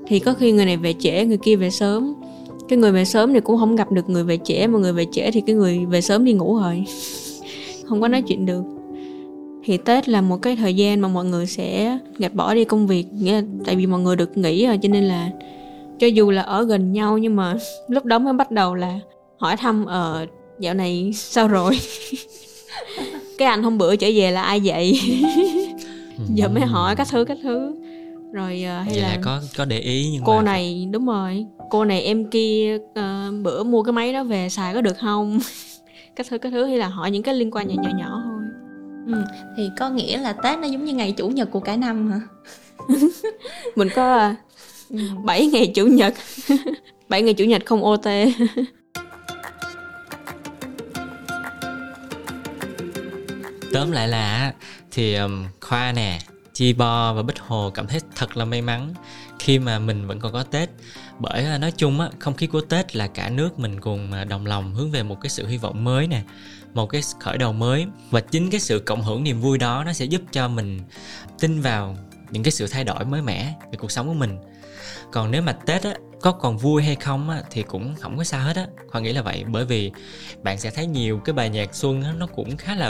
thì 0.07 0.19
có 0.19 0.33
khi 0.33 0.51
người 0.51 0.65
này 0.65 0.77
về 0.77 0.93
trễ 0.99 1.25
người 1.25 1.37
kia 1.37 1.55
về 1.55 1.69
sớm. 1.69 2.13
Cái 2.69 2.79
người 2.79 2.91
về 2.91 3.05
sớm 3.05 3.33
thì 3.33 3.39
cũng 3.39 3.57
không 3.57 3.75
gặp 3.75 3.91
được 3.91 4.09
người 4.09 4.23
về 4.23 4.37
trễ 4.43 4.67
mà 4.67 4.79
người 4.79 4.93
về 4.93 5.05
trễ 5.11 5.31
thì 5.31 5.41
cái 5.41 5.55
người 5.55 5.85
về 5.85 6.01
sớm 6.01 6.25
đi 6.25 6.33
ngủ 6.33 6.59
rồi. 6.59 6.85
Không 7.85 8.01
có 8.01 8.07
nói 8.07 8.21
chuyện 8.21 8.45
được 8.45 8.63
thì 9.65 9.78
tết 9.78 10.10
là 10.10 10.21
một 10.21 10.38
cái 10.38 10.56
thời 10.56 10.73
gian 10.73 10.99
mà 10.99 11.08
mọi 11.08 11.26
người 11.26 11.45
sẽ 11.45 11.99
gạt 12.17 12.34
bỏ 12.34 12.54
đi 12.54 12.65
công 12.65 12.88
việc 12.88 13.06
nghĩa 13.13 13.34
là 13.34 13.41
tại 13.65 13.76
vì 13.76 13.86
mọi 13.86 13.99
người 13.99 14.15
được 14.15 14.38
nghỉ 14.38 14.67
rồi 14.67 14.80
cho 14.82 14.89
nên 14.89 15.04
là 15.04 15.30
cho 15.99 16.08
dù 16.08 16.32
là 16.32 16.41
ở 16.41 16.63
gần 16.63 16.91
nhau 16.91 17.17
nhưng 17.17 17.36
mà 17.36 17.56
lúc 17.88 18.06
đó 18.06 18.19
mới 18.19 18.34
bắt 18.34 18.52
đầu 18.52 18.76
là 18.76 18.99
hỏi 19.38 19.58
thăm 19.58 19.86
ờ 19.86 20.26
dạo 20.60 20.73
này 20.73 21.12
sao 21.15 21.47
rồi? 21.47 21.80
Cái 23.38 23.47
anh 23.47 23.63
hôm 23.63 23.78
bữa 23.78 23.95
trở 23.95 24.08
về 24.15 24.32
là 24.32 24.41
ai 24.41 24.62
vậy? 24.63 24.99
Giờ 26.36 26.47
mới 26.49 26.63
hỏi 26.63 26.95
các 26.95 27.08
thứ 27.12 27.26
các 27.26 27.38
thứ. 27.43 27.76
Rồi 28.34 28.63
uh, 28.63 28.86
hay 28.86 28.93
vậy 28.93 29.02
là, 29.02 29.10
là 29.10 29.19
có 29.23 29.41
có 29.58 29.65
để 29.65 29.80
ý 29.80 30.10
nhưng 30.12 30.23
cô 30.26 30.38
mà 30.38 30.43
này 30.43 30.88
đúng 30.91 31.06
rồi 31.06 31.45
cô 31.69 31.86
này 31.86 32.02
em 32.02 32.30
kia 32.30 32.78
uh, 32.99 33.43
bữa 33.43 33.63
mua 33.63 33.84
cái 33.84 33.93
máy 33.93 34.13
đó 34.13 34.23
về 34.23 34.49
xài 34.49 34.73
có 34.73 34.82
được 34.82 34.97
không? 34.97 35.39
Các 36.15 36.28
thứ 36.30 36.38
các 36.38 36.49
thứ 36.49 36.65
hay 36.65 36.78
là 36.78 36.88
hỏi 36.88 37.12
những 37.12 37.23
cái 37.23 37.36
liên 37.36 37.52
quan 37.52 37.67
nhỏ 37.67 37.76
nhỏ 37.84 37.89
nhỏ 37.97 38.23
ừ. 39.07 39.23
thì 39.57 39.69
có 39.77 39.89
nghĩa 39.89 40.17
là 40.17 40.33
tết 40.33 40.59
nó 40.59 40.67
giống 40.67 40.85
như 40.85 40.93
ngày 40.93 41.11
chủ 41.17 41.29
nhật 41.29 41.51
của 41.51 41.59
cả 41.59 41.75
năm 41.75 42.11
hả? 42.11 42.19
Mình 43.75 43.89
có 43.95 44.33
uh, 44.93 44.99
7 45.23 45.47
ngày 45.47 45.71
chủ 45.75 45.85
nhật. 45.85 46.13
7 47.09 47.21
ngày 47.21 47.33
chủ 47.33 47.45
nhật 47.45 47.65
không 47.65 47.83
OT 47.83 48.05
tóm 53.73 53.91
lại 53.91 54.07
là 54.07 54.53
thì 54.91 55.15
um, 55.15 55.45
khoa 55.61 55.91
nè 55.91 56.19
chi 56.53 56.73
bo 56.73 57.13
và 57.13 57.23
bích 57.23 57.39
hồ 57.39 57.71
cảm 57.73 57.87
thấy 57.87 57.99
thật 58.15 58.37
là 58.37 58.45
may 58.45 58.61
mắn 58.61 58.93
khi 59.39 59.59
mà 59.59 59.79
mình 59.79 60.07
vẫn 60.07 60.19
còn 60.19 60.33
có 60.33 60.43
tết 60.43 60.69
bởi 61.19 61.45
à, 61.45 61.58
nói 61.58 61.71
chung 61.71 61.99
á 61.99 62.10
không 62.19 62.34
khí 62.34 62.47
của 62.47 62.62
tết 62.62 62.95
là 62.95 63.08
cả 63.08 63.30
nước 63.30 63.60
mình 63.60 63.82
cùng 63.82 64.12
à, 64.12 64.23
đồng 64.23 64.45
lòng 64.45 64.73
hướng 64.73 64.91
về 64.91 65.04
một 65.04 65.21
cái 65.21 65.30
sự 65.30 65.47
hy 65.47 65.58
vọng 65.58 65.84
mới 65.84 66.08
nè 66.08 66.21
một 66.73 66.88
cái 66.88 67.02
khởi 67.19 67.38
đầu 67.38 67.54
mới. 67.54 67.86
Và 68.10 68.21
chính 68.21 68.49
cái 68.49 68.60
sự 68.60 68.80
cộng 68.80 69.04
hưởng 69.04 69.23
niềm 69.23 69.41
vui 69.41 69.58
đó 69.58 69.84
nó 69.86 69.93
sẽ 69.93 70.06
giúp 70.06 70.21
cho 70.32 70.47
mình 70.47 70.80
tin 71.39 71.62
vào 71.62 71.95
những 72.32 72.43
cái 72.43 72.52
sự 72.52 72.67
thay 72.67 72.84
đổi 72.84 73.06
mới 73.06 73.21
mẻ 73.21 73.54
về 73.71 73.78
cuộc 73.78 73.91
sống 73.91 74.08
của 74.08 74.13
mình. 74.13 74.38
Còn 75.12 75.32
nếu 75.32 75.41
mà 75.41 75.54
tết 75.54 75.84
á 75.84 75.93
có 76.21 76.32
còn 76.32 76.58
vui 76.58 76.84
hay 76.84 76.95
không 76.95 77.30
á, 77.30 77.41
thì 77.52 77.63
cũng 77.63 77.95
không 77.95 78.17
có 78.17 78.23
sao 78.23 78.41
hết 78.41 78.56
á. 78.56 78.67
Khoa 78.88 79.02
nghĩ 79.02 79.13
là 79.13 79.21
vậy 79.21 79.43
bởi 79.47 79.65
vì 79.65 79.91
bạn 80.43 80.60
sẽ 80.60 80.69
thấy 80.69 80.88
nhiều 80.88 81.19
cái 81.26 81.34
bài 81.34 81.49
nhạc 81.49 81.76
xuân 81.76 82.02
á, 82.02 82.13
nó 82.17 82.28
cũng 82.28 82.58
khá 82.58 82.76
là 82.76 82.88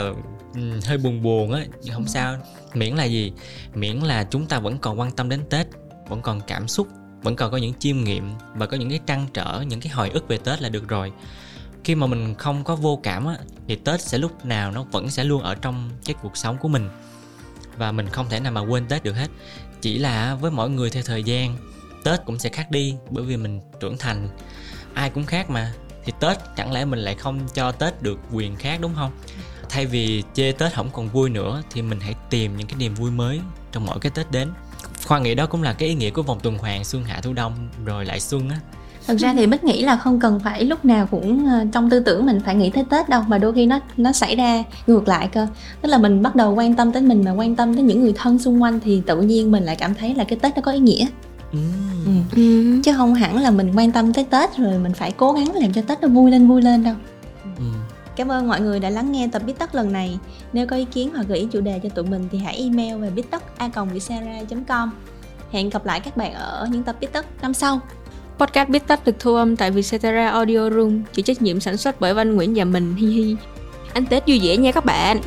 um, 0.54 0.80
hơi 0.84 0.98
buồn 0.98 1.22
buồn 1.22 1.52
á 1.52 1.64
nhưng 1.82 1.94
không 1.94 2.06
sao. 2.06 2.36
Miễn 2.74 2.94
là 2.94 3.04
gì? 3.04 3.32
Miễn 3.74 3.96
là 3.96 4.24
chúng 4.24 4.46
ta 4.46 4.58
vẫn 4.58 4.78
còn 4.78 5.00
quan 5.00 5.10
tâm 5.10 5.28
đến 5.28 5.40
tết 5.50 5.66
vẫn 6.08 6.22
còn 6.22 6.40
cảm 6.46 6.68
xúc 6.68 6.88
vẫn 7.24 7.36
còn 7.36 7.50
có 7.50 7.56
những 7.56 7.74
chiêm 7.78 8.04
nghiệm 8.04 8.32
và 8.54 8.66
có 8.66 8.76
những 8.76 8.90
cái 8.90 9.00
trăn 9.06 9.26
trở, 9.34 9.64
những 9.68 9.80
cái 9.80 9.92
hồi 9.92 10.10
ức 10.10 10.28
về 10.28 10.38
tết 10.38 10.62
là 10.62 10.68
được 10.68 10.88
rồi. 10.88 11.12
Khi 11.84 11.94
mà 11.94 12.06
mình 12.06 12.34
không 12.34 12.64
có 12.64 12.76
vô 12.76 13.00
cảm 13.02 13.26
á, 13.26 13.36
thì 13.68 13.76
tết 13.76 14.00
sẽ 14.00 14.18
lúc 14.18 14.44
nào 14.44 14.70
nó 14.70 14.82
vẫn 14.82 15.10
sẽ 15.10 15.24
luôn 15.24 15.42
ở 15.42 15.54
trong 15.54 15.90
cái 16.04 16.14
cuộc 16.22 16.36
sống 16.36 16.56
của 16.58 16.68
mình. 16.68 16.88
Và 17.76 17.92
mình 17.92 18.08
không 18.08 18.28
thể 18.28 18.40
nào 18.40 18.52
mà 18.52 18.60
quên 18.60 18.86
tết 18.86 19.02
được 19.02 19.12
hết. 19.12 19.28
Chỉ 19.80 19.98
là 19.98 20.34
với 20.34 20.50
mỗi 20.50 20.70
người 20.70 20.90
theo 20.90 21.02
thời 21.02 21.22
gian, 21.22 21.56
tết 22.04 22.20
cũng 22.24 22.38
sẽ 22.38 22.48
khác 22.48 22.70
đi 22.70 22.94
bởi 23.10 23.24
vì 23.24 23.36
mình 23.36 23.60
trưởng 23.80 23.98
thành. 23.98 24.28
Ai 24.94 25.10
cũng 25.10 25.26
khác 25.26 25.50
mà. 25.50 25.72
Thì 26.04 26.12
tết 26.20 26.38
chẳng 26.56 26.72
lẽ 26.72 26.84
mình 26.84 26.98
lại 26.98 27.14
không 27.14 27.40
cho 27.54 27.72
tết 27.72 28.02
được 28.02 28.18
quyền 28.32 28.56
khác 28.56 28.78
đúng 28.80 28.94
không? 28.94 29.12
Thay 29.68 29.86
vì 29.86 30.22
chê 30.34 30.52
tết 30.52 30.74
không 30.74 30.90
còn 30.92 31.08
vui 31.08 31.30
nữa, 31.30 31.62
thì 31.70 31.82
mình 31.82 32.00
hãy 32.00 32.14
tìm 32.30 32.56
những 32.56 32.66
cái 32.66 32.76
niềm 32.78 32.94
vui 32.94 33.10
mới 33.10 33.40
trong 33.72 33.86
mỗi 33.86 34.00
cái 34.00 34.12
tết 34.14 34.30
đến 34.30 34.50
khoa 35.06 35.18
nghĩ 35.18 35.34
đó 35.34 35.46
cũng 35.46 35.62
là 35.62 35.72
cái 35.72 35.88
ý 35.88 35.94
nghĩa 35.94 36.10
của 36.10 36.22
vòng 36.22 36.38
tuần 36.42 36.58
hoàn 36.58 36.84
xuân 36.84 37.04
hạ 37.04 37.20
thu 37.22 37.32
đông 37.32 37.52
rồi 37.84 38.04
lại 38.04 38.20
xuân 38.20 38.50
á 38.50 38.56
thật 39.06 39.16
ra 39.18 39.34
thì 39.34 39.46
bích 39.46 39.64
nghĩ 39.64 39.82
là 39.82 39.96
không 39.96 40.20
cần 40.20 40.40
phải 40.40 40.64
lúc 40.64 40.84
nào 40.84 41.06
cũng 41.10 41.46
ờ, 41.46 41.64
trong 41.72 41.90
tư 41.90 42.00
tưởng 42.00 42.26
mình 42.26 42.40
phải 42.44 42.54
nghĩ 42.54 42.70
tới 42.70 42.84
tết 42.90 43.08
đâu 43.08 43.22
mà 43.28 43.38
đôi 43.38 43.52
khi 43.52 43.66
nó 43.66 43.80
nó 43.96 44.12
xảy 44.12 44.36
ra 44.36 44.64
ngược 44.86 45.08
lại 45.08 45.28
cơ 45.32 45.46
tức 45.82 45.88
là 45.88 45.98
mình 45.98 46.22
bắt 46.22 46.36
đầu 46.36 46.54
quan 46.54 46.74
tâm 46.74 46.92
tới 46.92 47.02
mình 47.02 47.24
mà 47.24 47.32
quan 47.32 47.56
tâm 47.56 47.74
tới 47.74 47.82
những 47.82 48.02
người 48.02 48.12
thân 48.16 48.38
xung 48.38 48.62
quanh 48.62 48.80
thì 48.84 49.02
tự 49.06 49.20
nhiên 49.22 49.50
mình 49.50 49.64
lại 49.64 49.76
cảm 49.76 49.94
thấy 49.94 50.14
là 50.14 50.24
cái 50.24 50.38
tết 50.42 50.56
nó 50.56 50.62
có 50.62 50.72
ý 50.72 50.78
nghĩa 50.78 51.06
ừ. 51.52 51.58
Ừ. 52.36 52.80
chứ 52.84 52.92
không 52.96 53.14
hẳn 53.14 53.38
là 53.38 53.50
mình 53.50 53.72
quan 53.76 53.92
tâm 53.92 54.12
tới 54.12 54.24
tết 54.24 54.56
rồi 54.56 54.78
mình 54.78 54.92
phải 54.94 55.12
cố 55.12 55.32
gắng 55.32 55.52
làm 55.54 55.72
cho 55.72 55.82
tết 55.82 56.00
nó 56.02 56.08
vui 56.08 56.30
lên 56.30 56.48
vui 56.48 56.62
lên 56.62 56.84
đâu. 56.84 56.94
Cảm 58.16 58.30
ơn 58.30 58.48
mọi 58.48 58.60
người 58.60 58.80
đã 58.80 58.90
lắng 58.90 59.12
nghe 59.12 59.28
tập 59.32 59.42
Bít 59.46 59.58
Tất 59.58 59.74
lần 59.74 59.92
này. 59.92 60.18
Nếu 60.52 60.66
có 60.66 60.76
ý 60.76 60.84
kiến 60.84 61.10
hoặc 61.14 61.26
gợi 61.28 61.38
ý 61.38 61.48
chủ 61.52 61.60
đề 61.60 61.80
cho 61.82 61.88
tụi 61.88 62.04
mình 62.04 62.28
thì 62.32 62.38
hãy 62.38 62.56
email 62.56 62.96
về 62.96 63.10
bittocca.com. 63.10 64.90
Hẹn 65.50 65.70
gặp 65.70 65.86
lại 65.86 66.00
các 66.00 66.16
bạn 66.16 66.34
ở 66.34 66.68
những 66.70 66.82
tập 66.82 66.96
Bít 67.00 67.12
Tất 67.12 67.26
năm 67.42 67.54
sau. 67.54 67.80
podcast 68.38 68.68
Bít 68.68 68.86
tắt 68.86 69.04
được 69.04 69.16
thu 69.18 69.34
âm 69.34 69.56
tại 69.56 69.70
Vietcetera 69.70 70.28
Audio 70.28 70.70
Room, 70.70 71.02
chịu 71.12 71.22
trách 71.22 71.42
nhiệm 71.42 71.60
sản 71.60 71.76
xuất 71.76 72.00
bởi 72.00 72.14
Văn 72.14 72.34
Nguyễn 72.34 72.54
và 72.54 72.64
mình, 72.64 72.94
hi 72.94 73.06
hi 73.06 73.36
anh 73.94 74.06
Tết 74.06 74.26
vui 74.26 74.40
vẻ 74.42 74.56
nha 74.56 74.72
các 74.72 74.84
bạn 74.84 75.20